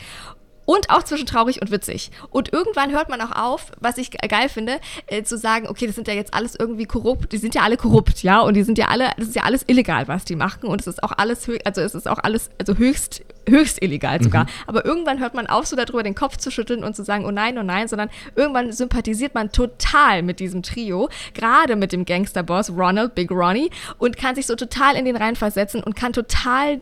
Und 0.70 0.88
auch 0.88 1.02
zwischen 1.02 1.26
traurig 1.26 1.60
und 1.60 1.72
witzig. 1.72 2.12
Und 2.30 2.52
irgendwann 2.52 2.92
hört 2.92 3.08
man 3.08 3.20
auch 3.20 3.32
auf, 3.32 3.72
was 3.80 3.98
ich 3.98 4.12
ge- 4.12 4.20
geil 4.28 4.48
finde, 4.48 4.78
äh, 5.08 5.24
zu 5.24 5.36
sagen, 5.36 5.66
okay, 5.66 5.86
das 5.88 5.96
sind 5.96 6.06
ja 6.06 6.14
jetzt 6.14 6.32
alles 6.32 6.54
irgendwie 6.54 6.84
korrupt, 6.84 7.32
die 7.32 7.38
sind 7.38 7.56
ja 7.56 7.62
alle 7.62 7.76
korrupt, 7.76 8.22
ja, 8.22 8.38
und 8.38 8.54
die 8.54 8.62
sind 8.62 8.78
ja 8.78 8.86
alle, 8.86 9.10
das 9.16 9.26
ist 9.26 9.34
ja 9.34 9.42
alles 9.42 9.64
illegal, 9.66 10.06
was 10.06 10.24
die 10.24 10.36
machen. 10.36 10.68
Und 10.68 10.80
es 10.80 10.86
ist 10.86 11.02
auch 11.02 11.10
alles, 11.16 11.48
also 11.64 11.80
es 11.80 11.96
ist 11.96 12.06
auch 12.06 12.18
alles, 12.22 12.50
also 12.60 12.76
höchst, 12.76 13.22
höchst 13.48 13.82
illegal 13.82 14.22
sogar. 14.22 14.46
Aber 14.68 14.84
irgendwann 14.84 15.18
hört 15.18 15.34
man 15.34 15.48
auf, 15.48 15.66
so 15.66 15.74
darüber 15.74 16.04
den 16.04 16.14
Kopf 16.14 16.36
zu 16.36 16.52
schütteln 16.52 16.84
und 16.84 16.94
zu 16.94 17.02
sagen, 17.02 17.24
oh 17.26 17.32
nein, 17.32 17.58
oh 17.58 17.64
nein, 17.64 17.88
sondern 17.88 18.08
irgendwann 18.36 18.70
sympathisiert 18.70 19.34
man 19.34 19.50
total 19.50 20.22
mit 20.22 20.38
diesem 20.38 20.62
Trio, 20.62 21.08
gerade 21.34 21.74
mit 21.74 21.90
dem 21.90 22.04
Gangsterboss 22.04 22.70
Ronald, 22.70 23.16
Big 23.16 23.32
Ronnie, 23.32 23.70
und 23.98 24.16
kann 24.16 24.36
sich 24.36 24.46
so 24.46 24.54
total 24.54 24.94
in 24.94 25.04
den 25.04 25.16
reinversetzen 25.16 25.82
und 25.82 25.96
kann 25.96 26.12
total 26.12 26.80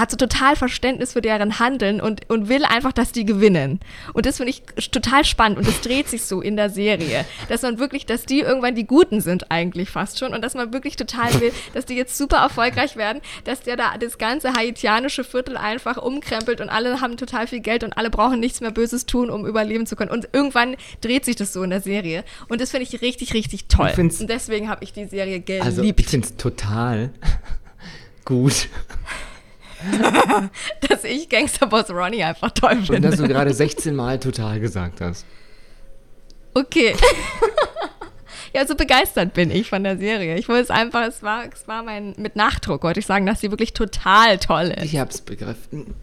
hat 0.00 0.10
so 0.10 0.16
total 0.16 0.56
Verständnis 0.56 1.12
für 1.12 1.20
deren 1.20 1.58
Handeln 1.58 2.00
und, 2.00 2.28
und 2.28 2.48
will 2.48 2.64
einfach, 2.64 2.92
dass 2.92 3.12
die 3.12 3.24
gewinnen. 3.24 3.80
Und 4.14 4.26
das 4.26 4.38
finde 4.38 4.50
ich 4.50 4.62
total 4.90 5.24
spannend 5.24 5.58
und 5.58 5.68
das 5.68 5.80
dreht 5.80 6.08
sich 6.08 6.24
so 6.24 6.40
in 6.40 6.56
der 6.56 6.70
Serie, 6.70 7.24
dass 7.48 7.62
man 7.62 7.78
wirklich, 7.78 8.06
dass 8.06 8.24
die 8.24 8.40
irgendwann 8.40 8.74
die 8.74 8.86
Guten 8.86 9.20
sind 9.20 9.50
eigentlich 9.50 9.90
fast 9.90 10.18
schon 10.18 10.34
und 10.34 10.42
dass 10.42 10.54
man 10.54 10.72
wirklich 10.72 10.96
total 10.96 11.40
will, 11.40 11.52
dass 11.74 11.86
die 11.86 11.94
jetzt 11.94 12.16
super 12.16 12.38
erfolgreich 12.38 12.96
werden, 12.96 13.20
dass 13.44 13.60
der 13.60 13.76
da 13.76 13.96
das 13.98 14.18
ganze 14.18 14.54
haitianische 14.54 15.24
Viertel 15.24 15.56
einfach 15.56 15.98
umkrempelt 15.98 16.60
und 16.60 16.68
alle 16.68 17.00
haben 17.00 17.16
total 17.16 17.46
viel 17.46 17.60
Geld 17.60 17.84
und 17.84 17.96
alle 17.96 18.10
brauchen 18.10 18.40
nichts 18.40 18.60
mehr 18.60 18.70
Böses 18.70 19.06
tun, 19.06 19.30
um 19.30 19.46
überleben 19.46 19.86
zu 19.86 19.96
können. 19.96 20.10
Und 20.10 20.28
irgendwann 20.32 20.76
dreht 21.00 21.24
sich 21.24 21.36
das 21.36 21.52
so 21.52 21.62
in 21.62 21.70
der 21.70 21.80
Serie 21.80 22.24
und 22.48 22.60
das 22.60 22.70
finde 22.70 22.86
ich 22.90 23.02
richtig, 23.02 23.34
richtig 23.34 23.66
toll. 23.66 23.92
Und 23.96 24.30
deswegen 24.30 24.68
habe 24.68 24.82
ich 24.82 24.92
die 24.92 25.04
Serie 25.04 25.40
geliebt. 25.40 25.66
Also 25.66 25.82
ich 25.82 25.94
finde 26.06 26.26
es 26.26 26.36
total 26.36 27.10
gut. 28.24 28.68
dass 30.88 31.04
ich 31.04 31.28
Gangsterboss 31.28 31.90
Ronnie 31.90 32.24
einfach 32.24 32.50
toll 32.50 32.72
Und 32.72 32.86
finde. 32.86 33.10
dass 33.10 33.18
du 33.18 33.28
gerade 33.28 33.52
16 33.52 33.94
Mal 33.94 34.18
total 34.18 34.60
gesagt 34.60 35.00
hast. 35.00 35.24
Okay. 36.54 36.94
ja, 38.54 38.66
so 38.66 38.74
begeistert 38.74 39.34
bin 39.34 39.50
ich 39.50 39.68
von 39.68 39.84
der 39.84 39.96
Serie. 39.96 40.36
Ich 40.36 40.48
wollte 40.48 40.62
es 40.62 40.70
einfach, 40.70 41.06
es 41.06 41.22
war, 41.22 41.44
es 41.52 41.68
war 41.68 41.82
mein, 41.82 42.14
mit 42.18 42.36
Nachdruck 42.36 42.82
wollte 42.82 43.00
ich 43.00 43.06
sagen, 43.06 43.26
dass 43.26 43.40
sie 43.40 43.50
wirklich 43.50 43.72
total 43.72 44.38
toll 44.38 44.74
ist. 44.76 44.84
Ich 44.84 44.98
hab's 44.98 45.20
begriffen. 45.20 45.94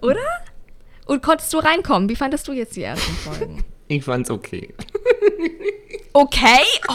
Oder? 0.00 0.20
Und 1.06 1.22
konntest 1.22 1.52
du 1.52 1.58
reinkommen? 1.58 2.08
Wie 2.08 2.16
fandest 2.16 2.46
du 2.48 2.52
jetzt 2.52 2.76
die 2.76 2.82
ersten 2.82 3.12
Folgen? 3.14 3.64
Ich 3.94 4.04
fand's 4.04 4.30
okay. 4.30 4.72
Okay? 6.14 6.60
Oh, 6.88 6.92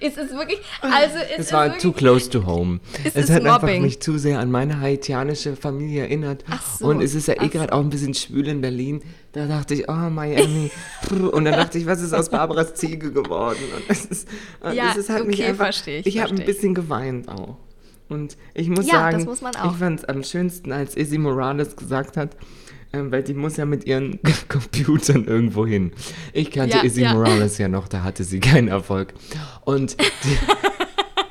es 0.00 0.16
ist 0.16 0.32
wirklich, 0.36 0.58
also 0.80 1.16
es, 1.16 1.38
Es 1.38 1.46
ist 1.46 1.52
war 1.52 1.66
wirklich, 1.66 1.82
too 1.82 1.92
close 1.92 2.28
to 2.28 2.44
home. 2.44 2.80
Es 3.04 3.14
Es, 3.14 3.24
ist 3.24 3.30
hat 3.30 3.44
einfach 3.44 3.62
Mobbing. 3.62 3.82
mich 3.82 4.00
zu 4.00 4.18
sehr 4.18 4.40
an 4.40 4.50
meine 4.50 4.80
haitianische 4.80 5.54
Familie 5.54 6.02
erinnert. 6.02 6.44
Ach 6.50 6.60
so. 6.76 6.86
Und 6.86 7.00
es 7.00 7.14
ist 7.14 7.28
ja 7.28 7.40
eh 7.40 7.48
gerade 7.48 7.72
auch 7.72 7.78
ein 7.80 7.90
bisschen 7.90 8.14
schwül 8.14 8.48
in 8.48 8.60
Berlin. 8.60 9.00
Da 9.32 9.46
dachte 9.46 9.74
ich, 9.74 9.88
oh, 9.88 9.92
Miami. 9.92 10.70
Und 11.10 11.44
dann 11.44 11.54
dachte 11.54 11.78
ich, 11.78 11.86
was 11.86 12.00
ist 12.02 12.12
aus 12.12 12.30
Barbaras 12.30 12.74
Ziege 12.74 13.12
geworden? 13.12 13.58
Und 13.76 13.84
es 13.88 14.04
ist, 14.06 14.28
Ja, 14.72 14.90
es 14.90 14.96
ist 14.96 15.08
halt 15.10 15.26
mich 15.26 15.38
okay, 15.38 15.50
einfach, 15.50 15.66
versteh 15.66 15.98
ich, 15.98 16.06
Ich 16.06 16.20
habe 16.20 16.30
ein 16.34 16.44
bisschen 16.44 16.74
geweint 16.74 17.28
auch. 17.28 17.56
Und 18.08 18.36
ich 18.54 18.68
muss 18.68 18.86
Ja, 18.86 18.94
sagen, 18.94 19.24
muss 19.24 19.40
ich 19.42 19.72
fand 19.78 20.00
es 20.00 20.04
am 20.06 20.24
schönsten, 20.24 20.72
als 20.72 20.96
Izzy 20.96 21.18
Morales 21.18 21.76
gesagt 21.76 22.16
hat, 22.16 22.36
ähm, 22.92 23.12
weil 23.12 23.22
die 23.22 23.34
muss 23.34 23.56
ja 23.56 23.64
mit 23.64 23.84
ihren 23.86 24.18
Computern 24.48 25.24
irgendwo 25.26 25.66
hin. 25.66 25.92
Ich 26.32 26.50
kannte 26.50 26.76
Ja, 26.78 26.82
Izzy 26.82 27.02
ja. 27.02 27.12
Morales 27.12 27.58
ja 27.58 27.68
noch, 27.68 27.88
da 27.88 28.02
hatte 28.02 28.24
sie 28.24 28.40
keinen 28.40 28.68
Erfolg. 28.68 29.14
Und 29.64 29.96
die, 30.00 30.04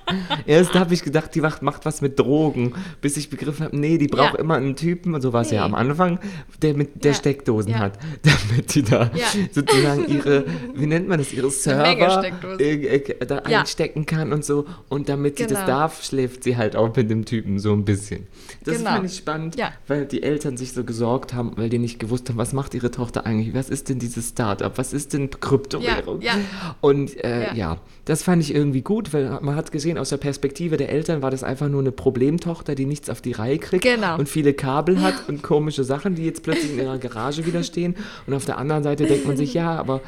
Erst 0.46 0.74
habe 0.76 0.94
ich 0.94 1.04
gedacht, 1.04 1.34
die 1.36 1.42
macht, 1.42 1.62
macht 1.62 1.86
was 1.86 2.02
mit 2.02 2.18
Drogen, 2.20 2.74
bis 3.02 3.18
ich 3.18 3.30
begriffen 3.30 3.66
habe, 3.66 3.78
nee, 3.78 3.98
die 3.98 4.08
braucht 4.08 4.34
Ja. 4.34 4.40
immer 4.40 4.56
einen 4.56 4.76
Typen, 4.76 5.14
und 5.16 5.22
so 5.22 5.34
war 5.34 5.42
es 5.42 5.52
ja 5.52 5.60
Nee. 5.62 5.66
am 5.66 5.76
Anfang, 5.76 6.20
der 6.62 6.74
mit 6.76 7.04
der 7.04 7.12
Ja. 7.12 7.18
Steckdosen 7.18 7.72
Ja. 7.72 7.80
hat, 7.80 8.00
damit 8.24 8.74
die 8.76 8.84
da 8.84 9.12
Ja. 9.14 9.28
sozusagen 9.52 10.08
ihre, 10.08 10.46
wie 10.76 10.86
nennt 10.86 11.08
man 11.08 11.20
das, 11.20 11.34
ihre 11.34 11.50
Server 11.52 12.24
äh, 12.60 12.74
äh, 12.98 13.26
da 13.26 13.44
Ja. 13.50 13.60
einstecken 13.62 14.06
kann 14.06 14.34
und 14.34 14.46
so. 14.46 14.66
Und 14.90 15.10
damit 15.10 15.38
sie 15.38 15.44
das 15.48 15.60
Genau. 15.60 15.68
darf, 15.68 16.04
schläft 16.04 16.44
sie 16.44 16.58
halt 16.58 16.76
auch 16.76 16.96
mit 16.96 17.10
dem 17.10 17.26
Typen 17.26 17.60
so 17.60 17.74
ein 17.74 17.86
bisschen. 17.86 18.28
Das 18.64 18.78
Genau. 18.78 18.92
fand 18.92 19.06
ich 19.06 19.18
spannend, 19.18 19.56
Ja. 19.58 19.72
weil 19.88 20.06
die 20.06 20.24
Eltern 20.24 20.58
sich 20.58 20.74
so 20.74 20.84
gesorgt 20.84 21.34
haben, 21.34 21.54
weil 21.58 21.70
die 21.70 21.80
nicht 21.80 22.00
gewusst 22.00 22.30
haben, 22.30 22.38
was 22.38 22.54
macht 22.54 22.74
ihre 22.74 22.92
Tochter 22.92 23.26
eigentlich, 23.26 23.54
was 23.54 23.70
ist 23.70 23.90
denn 23.90 24.00
dieses 24.00 24.30
Startup, 24.30 24.78
was 24.78 24.94
ist 24.94 25.14
denn 25.14 25.30
Kryptowährung? 25.30 26.22
Ja, 26.22 26.34
ja. 26.34 26.76
Und 26.82 27.24
äh, 27.24 27.48
Ja. 27.48 27.54
ja. 27.56 27.78
das 28.06 28.24
fand 28.24 28.42
ich 28.42 28.54
irgendwie 28.56 28.82
gut, 28.82 29.14
weil 29.14 29.40
man 29.42 29.56
hat 29.56 29.72
gesehen, 29.72 29.97
aus 30.00 30.10
der 30.10 30.18
Perspektive 30.18 30.78
der 30.78 30.90
Eltern 30.90 31.22
war 31.22 31.32
das 31.32 31.44
einfach 31.44 31.68
nur 31.70 31.82
eine 31.82 31.92
Problemtochter, 31.92 32.76
die 32.76 32.86
nichts 32.86 33.10
auf 33.10 33.22
die 33.22 33.32
Reihe 33.32 33.58
kriegt 33.58 33.84
Genau. 33.84 34.18
und 34.18 34.30
viele 34.30 34.54
Kabel 34.54 35.02
hat 35.02 35.16
und 35.28 35.44
komische 35.44 35.84
Sachen, 35.84 36.16
die 36.16 36.26
jetzt 36.26 36.44
plötzlich 36.44 36.72
in 36.74 36.80
ihrer 36.80 36.98
Garage 36.98 37.46
wieder 37.46 37.64
stehen. 37.64 37.96
Und 38.26 38.34
auf 38.34 38.46
der 38.46 38.58
anderen 38.58 38.84
Seite 38.84 39.06
denkt 39.06 39.26
man 39.26 39.38
sich, 39.38 39.54
ja, 39.54 39.76
aber 39.76 40.02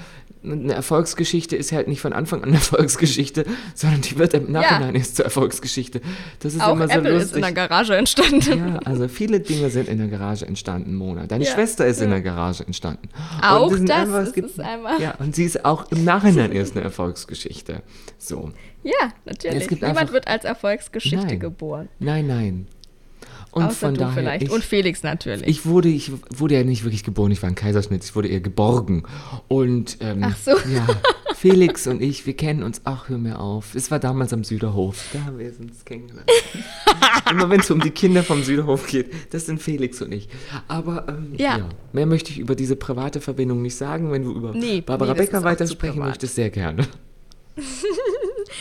eine 0.43 0.73
Erfolgsgeschichte 0.73 1.55
ist 1.55 1.71
halt 1.73 1.87
nicht 1.87 1.99
von 2.01 2.13
Anfang 2.13 2.41
an 2.43 2.49
eine 2.49 2.57
Erfolgsgeschichte, 2.57 3.43
sondern 3.75 4.01
die 4.01 4.17
wird 4.17 4.33
im 4.33 4.51
Nachhinein 4.51 4.95
erst 4.95 5.17
zur 5.17 5.25
Erfolgsgeschichte. 5.25 5.99
Das 6.39 6.53
ist 6.53 6.61
Auch 6.61 6.73
immer 6.73 6.87
so 6.87 6.93
Apple 6.93 7.11
lustig. 7.11 7.29
ist 7.31 7.35
in 7.35 7.41
der 7.41 7.51
Garage 7.51 7.95
entstanden. 7.97 8.57
Ja, 8.73 8.79
also 8.85 9.07
viele 9.09 9.39
Dinge 9.41 9.69
sind 9.69 9.89
in 9.89 9.97
der 9.97 10.07
Garage 10.07 10.45
entstanden, 10.45 10.95
Mona. 10.95 11.25
Deine 11.27 11.43
Ja, 11.43 11.51
Schwester 11.51 11.85
ist 11.87 12.01
in 12.01 12.09
der 12.09 12.21
Garage 12.21 12.65
entstanden. 12.65 13.09
Auch 13.41 13.69
das 13.71 13.81
einfach- 13.89 14.19
es 14.21 14.27
ist 14.29 14.33
gibt- 14.35 14.49
es 14.51 14.59
einmal. 14.59 15.01
Ja, 15.01 15.15
und 15.19 15.35
sie 15.35 15.43
ist 15.43 15.65
auch 15.65 15.91
im 15.91 16.03
Nachhinein 16.05 16.51
erst 16.53 16.75
eine 16.75 16.85
Erfolgsgeschichte. 16.85 17.83
So. 18.17 18.51
Ja, 18.83 18.91
natürlich. 19.25 19.69
Niemand 19.69 20.13
wird 20.13 20.27
als 20.27 20.45
Erfolgsgeschichte 20.45 21.25
Nein. 21.27 21.39
geboren. 21.39 21.89
Nein, 21.99 22.27
nein. 22.27 22.67
Und 23.51 23.63
Außer 23.63 23.87
von 23.87 23.95
daher, 23.95 24.13
vielleicht. 24.13 24.43
Ich, 24.43 24.51
Und 24.51 24.63
Felix 24.63 25.01
natürlich. 25.01 25.47
ich 25.47 25.65
wurde, 25.65 25.89
ich 25.89 26.11
wurde 26.29 26.55
ja 26.55 26.63
nicht 26.63 26.83
wirklich 26.83 27.03
geboren, 27.03 27.31
ich 27.31 27.41
war 27.41 27.49
ein 27.49 27.55
Kaiserschnitt, 27.55 28.03
ich 28.03 28.15
wurde 28.15 28.27
eher 28.27 28.41
geborgen. 28.41 29.03
Und 29.47 29.97
ähm, 30.01 30.19
Ach 30.23 30.37
so. 30.37 30.51
ja, 30.51 30.87
Felix 31.35 31.87
und 31.87 32.01
ich, 32.01 32.25
wir 32.27 32.35
kennen 32.35 32.61
uns, 32.63 32.81
ach 32.83 33.09
hör 33.09 33.17
mir 33.17 33.39
auf. 33.39 33.73
Es 33.73 33.89
war 33.89 33.97
damals 33.99 34.33
am 34.33 34.43
Süderhof, 34.43 35.03
da 35.13 35.23
haben 35.23 35.39
wir 35.39 35.51
uns 35.59 35.83
kennengelernt. 35.83 36.29
Immer 37.31 37.49
wenn 37.49 37.59
es 37.61 37.71
um 37.71 37.79
die 37.79 37.91
Kinder 37.91 38.23
vom 38.23 38.43
Süderhof 38.43 38.85
geht, 38.87 39.11
das 39.33 39.45
sind 39.47 39.61
Felix 39.61 40.01
und 40.01 40.11
ich. 40.11 40.29
Aber 40.67 41.07
ähm, 41.07 41.33
Ja. 41.37 41.57
ja. 41.57 41.69
mehr 41.93 42.05
möchte 42.05 42.31
ich 42.31 42.39
über 42.39 42.55
diese 42.55 42.75
private 42.75 43.19
Verbindung 43.21 43.61
nicht 43.61 43.75
sagen. 43.75 44.11
Wenn 44.11 44.23
du 44.25 44.31
über 44.33 44.51
Nee, 44.53 44.81
Barbara 44.81 45.13
nee, 45.13 45.19
Becker 45.19 45.43
weitersprechen 45.43 45.99
möchtest, 45.99 46.35
sehr 46.35 46.49
gerne. 46.49 46.87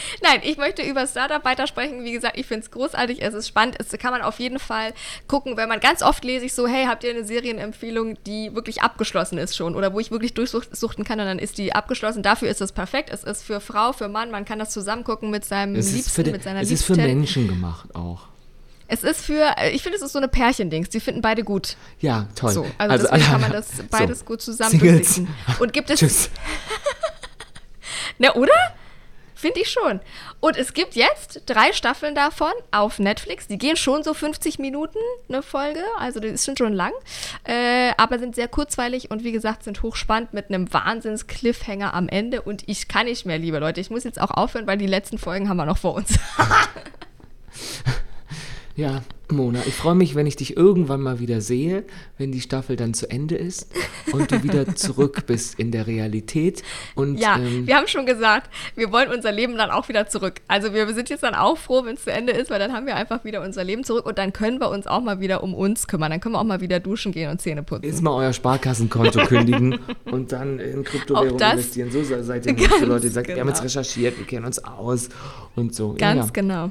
Nein, 0.22 0.40
ich 0.42 0.56
möchte 0.56 0.82
über 0.82 1.06
Startup 1.06 1.44
weitersprechen. 1.44 2.04
Wie 2.04 2.12
gesagt, 2.12 2.38
ich 2.38 2.46
finde 2.46 2.64
es 2.64 2.70
großartig, 2.70 3.22
es 3.22 3.34
ist 3.34 3.48
spannend. 3.48 3.76
Es 3.78 3.90
kann 3.98 4.12
man 4.12 4.22
auf 4.22 4.38
jeden 4.38 4.58
Fall 4.58 4.92
gucken, 5.26 5.56
wenn 5.56 5.68
man 5.68 5.80
ganz 5.80 6.02
oft 6.02 6.24
lese 6.24 6.46
ich 6.46 6.54
so, 6.54 6.66
hey, 6.66 6.86
habt 6.86 7.04
ihr 7.04 7.10
eine 7.10 7.24
Serienempfehlung, 7.24 8.22
die 8.24 8.54
wirklich 8.54 8.82
abgeschlossen 8.82 9.38
ist 9.38 9.56
schon 9.56 9.74
oder 9.74 9.92
wo 9.92 10.00
ich 10.00 10.10
wirklich 10.10 10.34
durchsuchten 10.34 11.04
kann 11.04 11.20
und 11.20 11.26
dann 11.26 11.38
ist 11.38 11.58
die 11.58 11.74
abgeschlossen. 11.74 12.22
Dafür 12.22 12.48
ist 12.48 12.60
es 12.60 12.72
perfekt. 12.72 13.10
Es 13.12 13.24
ist 13.24 13.42
für 13.42 13.60
Frau, 13.60 13.92
für 13.92 14.08
Mann, 14.08 14.30
man 14.30 14.44
kann 14.44 14.58
das 14.58 14.70
zusammen 14.70 15.04
gucken 15.04 15.30
mit 15.30 15.44
seinem 15.44 15.74
Es 15.76 15.92
Liebsten, 15.92 16.24
den, 16.24 16.32
mit 16.32 16.42
seiner 16.42 16.60
es 16.60 16.70
ist 16.70 16.84
für 16.84 16.94
Liebsten. 16.94 17.18
Menschen 17.18 17.48
gemacht 17.48 17.94
auch. 17.94 18.28
Es 18.90 19.04
ist 19.04 19.20
für, 19.20 19.54
ich 19.70 19.82
finde, 19.82 19.96
es 19.98 20.02
ist 20.02 20.12
so 20.12 20.18
eine 20.18 20.28
Pärchendings. 20.28 20.88
Die 20.88 20.98
finden 20.98 21.20
beide 21.20 21.44
gut. 21.44 21.76
Ja, 22.00 22.26
toll. 22.34 22.52
So, 22.52 22.66
also, 22.78 23.06
deswegen 23.06 23.22
kann 23.22 23.40
man 23.42 23.52
das 23.52 23.68
beides 23.90 24.20
so. 24.20 24.24
gut 24.24 24.40
zusammen. 24.40 25.28
Und 25.58 25.72
gibt 25.74 25.90
es 25.90 26.00
Tschüss. 26.00 26.30
Na, 28.18 28.34
oder? 28.34 28.52
Finde 29.38 29.60
ich 29.60 29.70
schon. 29.70 30.00
Und 30.40 30.56
es 30.56 30.74
gibt 30.74 30.96
jetzt 30.96 31.42
drei 31.46 31.72
Staffeln 31.72 32.16
davon 32.16 32.50
auf 32.72 32.98
Netflix. 32.98 33.46
Die 33.46 33.56
gehen 33.56 33.76
schon 33.76 34.02
so 34.02 34.12
50 34.12 34.58
Minuten 34.58 34.98
eine 35.28 35.42
Folge. 35.42 35.84
Also 35.96 36.18
die 36.18 36.36
sind 36.36 36.58
schon 36.58 36.72
lang. 36.72 36.90
Äh, 37.44 37.92
aber 37.98 38.18
sind 38.18 38.34
sehr 38.34 38.48
kurzweilig 38.48 39.12
und 39.12 39.22
wie 39.22 39.30
gesagt 39.30 39.62
sind 39.62 39.80
hochspannend 39.84 40.34
mit 40.34 40.48
einem 40.48 40.72
Wahnsinns-Cliffhanger 40.72 41.94
am 41.94 42.08
Ende. 42.08 42.42
Und 42.42 42.68
ich 42.68 42.88
kann 42.88 43.06
nicht 43.06 43.26
mehr, 43.26 43.38
liebe 43.38 43.60
Leute. 43.60 43.80
Ich 43.80 43.90
muss 43.90 44.02
jetzt 44.02 44.20
auch 44.20 44.32
aufhören, 44.32 44.66
weil 44.66 44.76
die 44.76 44.88
letzten 44.88 45.18
Folgen 45.18 45.48
haben 45.48 45.56
wir 45.56 45.66
noch 45.66 45.78
vor 45.78 45.94
uns. 45.94 46.18
Ja, 48.78 49.02
Mona, 49.32 49.58
ich 49.66 49.74
freue 49.74 49.96
mich, 49.96 50.14
wenn 50.14 50.28
ich 50.28 50.36
dich 50.36 50.56
irgendwann 50.56 51.00
mal 51.00 51.18
wieder 51.18 51.40
sehe, 51.40 51.82
wenn 52.16 52.30
die 52.30 52.40
Staffel 52.40 52.76
dann 52.76 52.94
zu 52.94 53.10
Ende 53.10 53.34
ist 53.34 53.66
und 54.12 54.30
du 54.30 54.44
wieder 54.44 54.72
zurück 54.76 55.26
bist 55.26 55.58
in 55.58 55.72
der 55.72 55.88
Realität. 55.88 56.62
Und 56.94 57.18
ja, 57.18 57.38
ähm, 57.38 57.66
wir 57.66 57.74
haben 57.74 57.88
schon 57.88 58.06
gesagt, 58.06 58.48
wir 58.76 58.92
wollen 58.92 59.10
unser 59.10 59.32
Leben 59.32 59.56
dann 59.56 59.72
auch 59.72 59.88
wieder 59.88 60.06
zurück. 60.06 60.34
Also 60.46 60.74
wir 60.74 60.86
sind 60.94 61.10
jetzt 61.10 61.24
dann 61.24 61.34
auch 61.34 61.58
froh, 61.58 61.84
wenn 61.84 61.96
es 61.96 62.04
zu 62.04 62.12
Ende 62.12 62.32
ist, 62.32 62.52
weil 62.52 62.60
dann 62.60 62.72
haben 62.72 62.86
wir 62.86 62.94
einfach 62.94 63.24
wieder 63.24 63.42
unser 63.42 63.64
Leben 63.64 63.82
zurück 63.82 64.06
und 64.06 64.16
dann 64.16 64.32
können 64.32 64.60
wir 64.60 64.70
uns 64.70 64.86
auch 64.86 65.02
mal 65.02 65.18
wieder 65.18 65.42
um 65.42 65.54
uns 65.54 65.88
kümmern. 65.88 66.12
Dann 66.12 66.20
können 66.20 66.36
wir 66.36 66.40
auch 66.40 66.44
mal 66.44 66.60
wieder 66.60 66.78
duschen 66.78 67.10
gehen 67.10 67.32
und 67.32 67.40
Zähne 67.40 67.64
putzen. 67.64 67.84
Erstmal 67.84 68.14
euer 68.14 68.32
Sparkassenkonto 68.32 69.18
kündigen 69.26 69.80
und 70.04 70.30
dann 70.30 70.60
in 70.60 70.84
Kryptowährung 70.84 71.32
Auch 71.32 71.36
das- 71.36 71.52
investieren. 71.54 71.90
So 71.90 72.04
seid 72.04 72.46
ihr 72.46 72.52
nicht 72.54 72.78
so 72.78 72.86
Leute, 72.86 73.08
die 73.08 73.12
sagen, 73.12 73.26
wir 73.26 73.34
haben 73.34 73.40
genau. 73.40 73.50
jetzt 73.50 73.64
recherchiert, 73.64 74.16
wir 74.16 74.24
kennen 74.24 74.46
uns 74.46 74.62
aus 74.62 75.08
und 75.56 75.74
so. 75.74 75.94
Ganz 75.94 76.20
ja, 76.20 76.24
ja. 76.24 76.30
genau. 76.32 76.70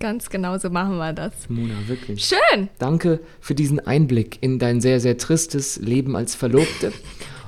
Ganz 0.00 0.30
genau 0.30 0.56
so 0.58 0.70
machen 0.70 0.96
wir 0.96 1.12
das. 1.12 1.32
Mona, 1.48 1.74
wirklich. 1.86 2.24
Schön. 2.24 2.68
Danke 2.78 3.20
für 3.40 3.54
diesen 3.54 3.84
Einblick 3.84 4.38
in 4.40 4.58
dein 4.58 4.80
sehr, 4.80 5.00
sehr 5.00 5.18
tristes 5.18 5.76
Leben 5.78 6.14
als 6.16 6.34
Verlobte. 6.34 6.92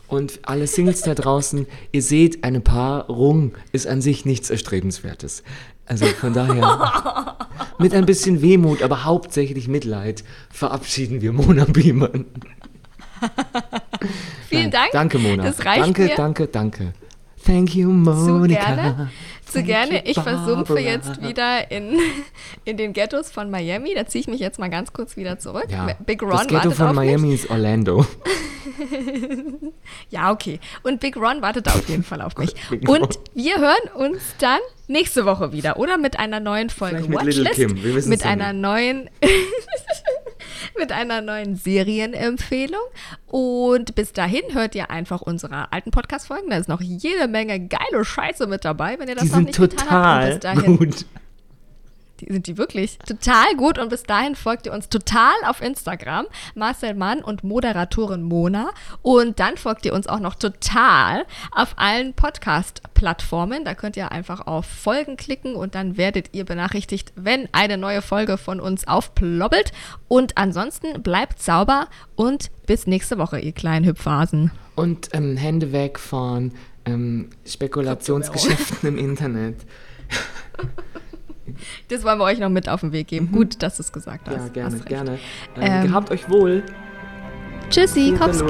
Und 0.08 0.40
alle 0.42 0.66
Singles 0.66 1.02
da 1.02 1.14
draußen, 1.14 1.66
ihr 1.92 2.02
seht, 2.02 2.42
eine 2.42 2.60
Paarung 2.60 3.52
ist 3.70 3.86
an 3.86 4.00
sich 4.00 4.24
nichts 4.24 4.50
Erstrebenswertes. 4.50 5.44
Also 5.86 6.06
von 6.06 6.32
daher, 6.32 7.36
mit 7.78 7.94
ein 7.94 8.06
bisschen 8.06 8.42
Wehmut, 8.42 8.82
aber 8.82 9.04
hauptsächlich 9.04 9.68
Mitleid, 9.68 10.24
verabschieden 10.50 11.20
wir 11.20 11.32
Mona 11.32 11.64
Biemann. 11.64 12.26
Vielen 14.48 14.62
Nein, 14.62 14.70
Dank. 14.70 14.90
Danke, 14.92 15.18
Mona. 15.18 15.44
Das 15.44 15.64
reicht 15.64 15.84
danke, 15.84 16.02
mir. 16.02 16.14
danke, 16.16 16.46
danke. 16.48 16.92
Thank 17.44 17.74
you, 17.74 17.90
Monika. 17.90 18.74
gerne. 18.74 19.10
Zu 19.50 19.58
Thank 19.58 19.66
gerne. 19.66 20.06
Ich 20.06 20.18
versumpfe 20.18 20.78
jetzt 20.78 21.22
wieder 21.22 21.70
in, 21.70 21.98
in 22.64 22.76
den 22.76 22.92
Ghettos 22.92 23.30
von 23.30 23.50
Miami. 23.50 23.94
Da 23.94 24.06
ziehe 24.06 24.20
ich 24.20 24.28
mich 24.28 24.40
jetzt 24.40 24.58
mal 24.58 24.70
ganz 24.70 24.92
kurz 24.92 25.16
wieder 25.16 25.38
zurück. 25.38 25.66
Ja, 25.68 25.88
Big 26.06 26.22
Ron 26.22 26.30
das 26.30 26.46
Ghetto 26.46 26.70
von 26.70 26.94
Miami 26.94 27.28
mich. 27.28 27.44
ist 27.44 27.50
Orlando. 27.50 28.06
Ja, 30.10 30.32
okay. 30.32 30.60
Und 30.82 31.00
Big 31.00 31.16
Ron 31.16 31.40
wartet 31.42 31.68
auf 31.68 31.88
jeden 31.88 32.02
Fall 32.02 32.20
auf 32.20 32.36
mich. 32.36 32.54
Und 32.86 33.18
wir 33.34 33.58
hören 33.58 33.88
uns 33.94 34.20
dann 34.38 34.58
nächste 34.88 35.24
Woche 35.24 35.52
wieder, 35.52 35.78
oder? 35.78 35.98
Mit 35.98 36.18
einer 36.18 36.40
neuen 36.40 36.70
Folge 36.70 36.96
Vielleicht 37.04 37.10
mit 37.10 37.22
Little 37.22 37.44
Watchlist. 37.44 37.74
Kim, 37.74 37.82
wir 37.82 38.06
mit 38.06 38.26
einer 38.26 38.52
nicht. 38.52 38.62
neuen 38.62 39.10
mit 40.78 40.92
einer 40.92 41.20
neuen 41.20 41.56
Serienempfehlung. 41.56 42.80
Und 43.26 43.94
bis 43.94 44.12
dahin 44.12 44.42
hört 44.52 44.74
ihr 44.74 44.90
einfach 44.90 45.20
unsere 45.20 45.72
alten 45.72 45.90
Podcast-Folgen. 45.90 46.50
Da 46.50 46.56
ist 46.56 46.68
noch 46.68 46.80
jede 46.80 47.28
Menge 47.28 47.68
geile 47.68 48.04
Scheiße 48.04 48.46
mit 48.46 48.64
dabei, 48.64 48.98
wenn 48.98 49.08
ihr 49.08 49.14
das 49.14 49.24
Die 49.24 49.30
noch 49.30 49.36
sind 49.36 49.46
nicht 49.46 49.58
getan 49.58 49.90
habt. 49.90 49.90
Und 49.90 49.90
total 49.90 50.30
bis 50.30 50.40
dahin 50.40 50.76
gut. 50.76 51.06
Die 52.20 52.32
sind 52.32 52.46
die 52.46 52.58
wirklich 52.58 52.98
total 52.98 53.54
gut 53.56 53.78
und 53.78 53.88
bis 53.88 54.02
dahin 54.02 54.34
folgt 54.34 54.66
ihr 54.66 54.72
uns 54.72 54.88
total 54.88 55.34
auf 55.46 55.60
Instagram, 55.60 56.26
Marcel 56.54 56.94
Mann 56.94 57.20
und 57.22 57.44
Moderatorin 57.44 58.22
Mona 58.22 58.70
und 59.02 59.40
dann 59.40 59.56
folgt 59.56 59.86
ihr 59.86 59.94
uns 59.94 60.06
auch 60.06 60.20
noch 60.20 60.34
total 60.34 61.24
auf 61.52 61.74
allen 61.76 62.14
Podcast-Plattformen. 62.14 63.64
Da 63.64 63.74
könnt 63.74 63.96
ihr 63.96 64.12
einfach 64.12 64.46
auf 64.46 64.66
Folgen 64.66 65.16
klicken 65.16 65.54
und 65.54 65.74
dann 65.74 65.96
werdet 65.96 66.30
ihr 66.32 66.44
benachrichtigt, 66.44 67.12
wenn 67.16 67.48
eine 67.52 67.78
neue 67.78 68.02
Folge 68.02 68.38
von 68.38 68.60
uns 68.60 68.86
aufploppelt. 68.86 69.72
Und 70.08 70.36
ansonsten 70.36 71.02
bleibt 71.02 71.42
sauber 71.42 71.88
und 72.16 72.50
bis 72.66 72.86
nächste 72.86 73.18
Woche, 73.18 73.38
ihr 73.38 73.52
kleinen 73.52 73.86
Hüpfhasen. 73.86 74.50
Und 74.74 75.10
ähm, 75.12 75.36
Hände 75.36 75.72
weg 75.72 75.98
von 75.98 76.52
ähm, 76.84 77.30
Spekulationsgeschäften 77.46 78.88
im 78.88 78.98
Internet. 78.98 79.56
Das 81.88 82.02
wollen 82.04 82.18
wir 82.18 82.24
euch 82.24 82.38
noch 82.38 82.48
mit 82.48 82.68
auf 82.68 82.80
den 82.80 82.92
Weg 82.92 83.08
geben. 83.08 83.30
Gut, 83.32 83.62
dass 83.62 83.76
du 83.76 83.82
es 83.82 83.92
gesagt 83.92 84.28
hast. 84.28 84.36
Ja, 84.36 84.48
gerne, 84.48 84.76
Hast 84.76 84.86
gerne. 84.86 85.10
Ähm, 85.56 85.62
Ähm, 85.62 85.86
gehabt 85.88 86.10
euch 86.10 86.28
wohl. 86.28 86.62
Tschüssi, 87.70 88.14
Kopski. 88.18 88.46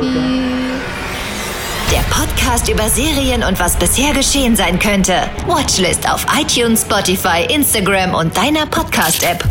Der 1.93 2.01
Podcast 2.09 2.69
über 2.71 2.89
Serien 2.89 3.43
und 3.43 3.59
was 3.59 3.77
bisher 3.77 4.13
geschehen 4.15 4.55
sein 4.55 4.79
könnte. 4.79 5.15
Watchlist 5.47 6.09
auf 6.11 6.25
iTunes, 6.41 6.83
Spotify, 6.83 7.45
Instagram 7.53 8.15
und 8.15 8.37
deiner 8.37 8.65
Podcast-App. 8.67 9.45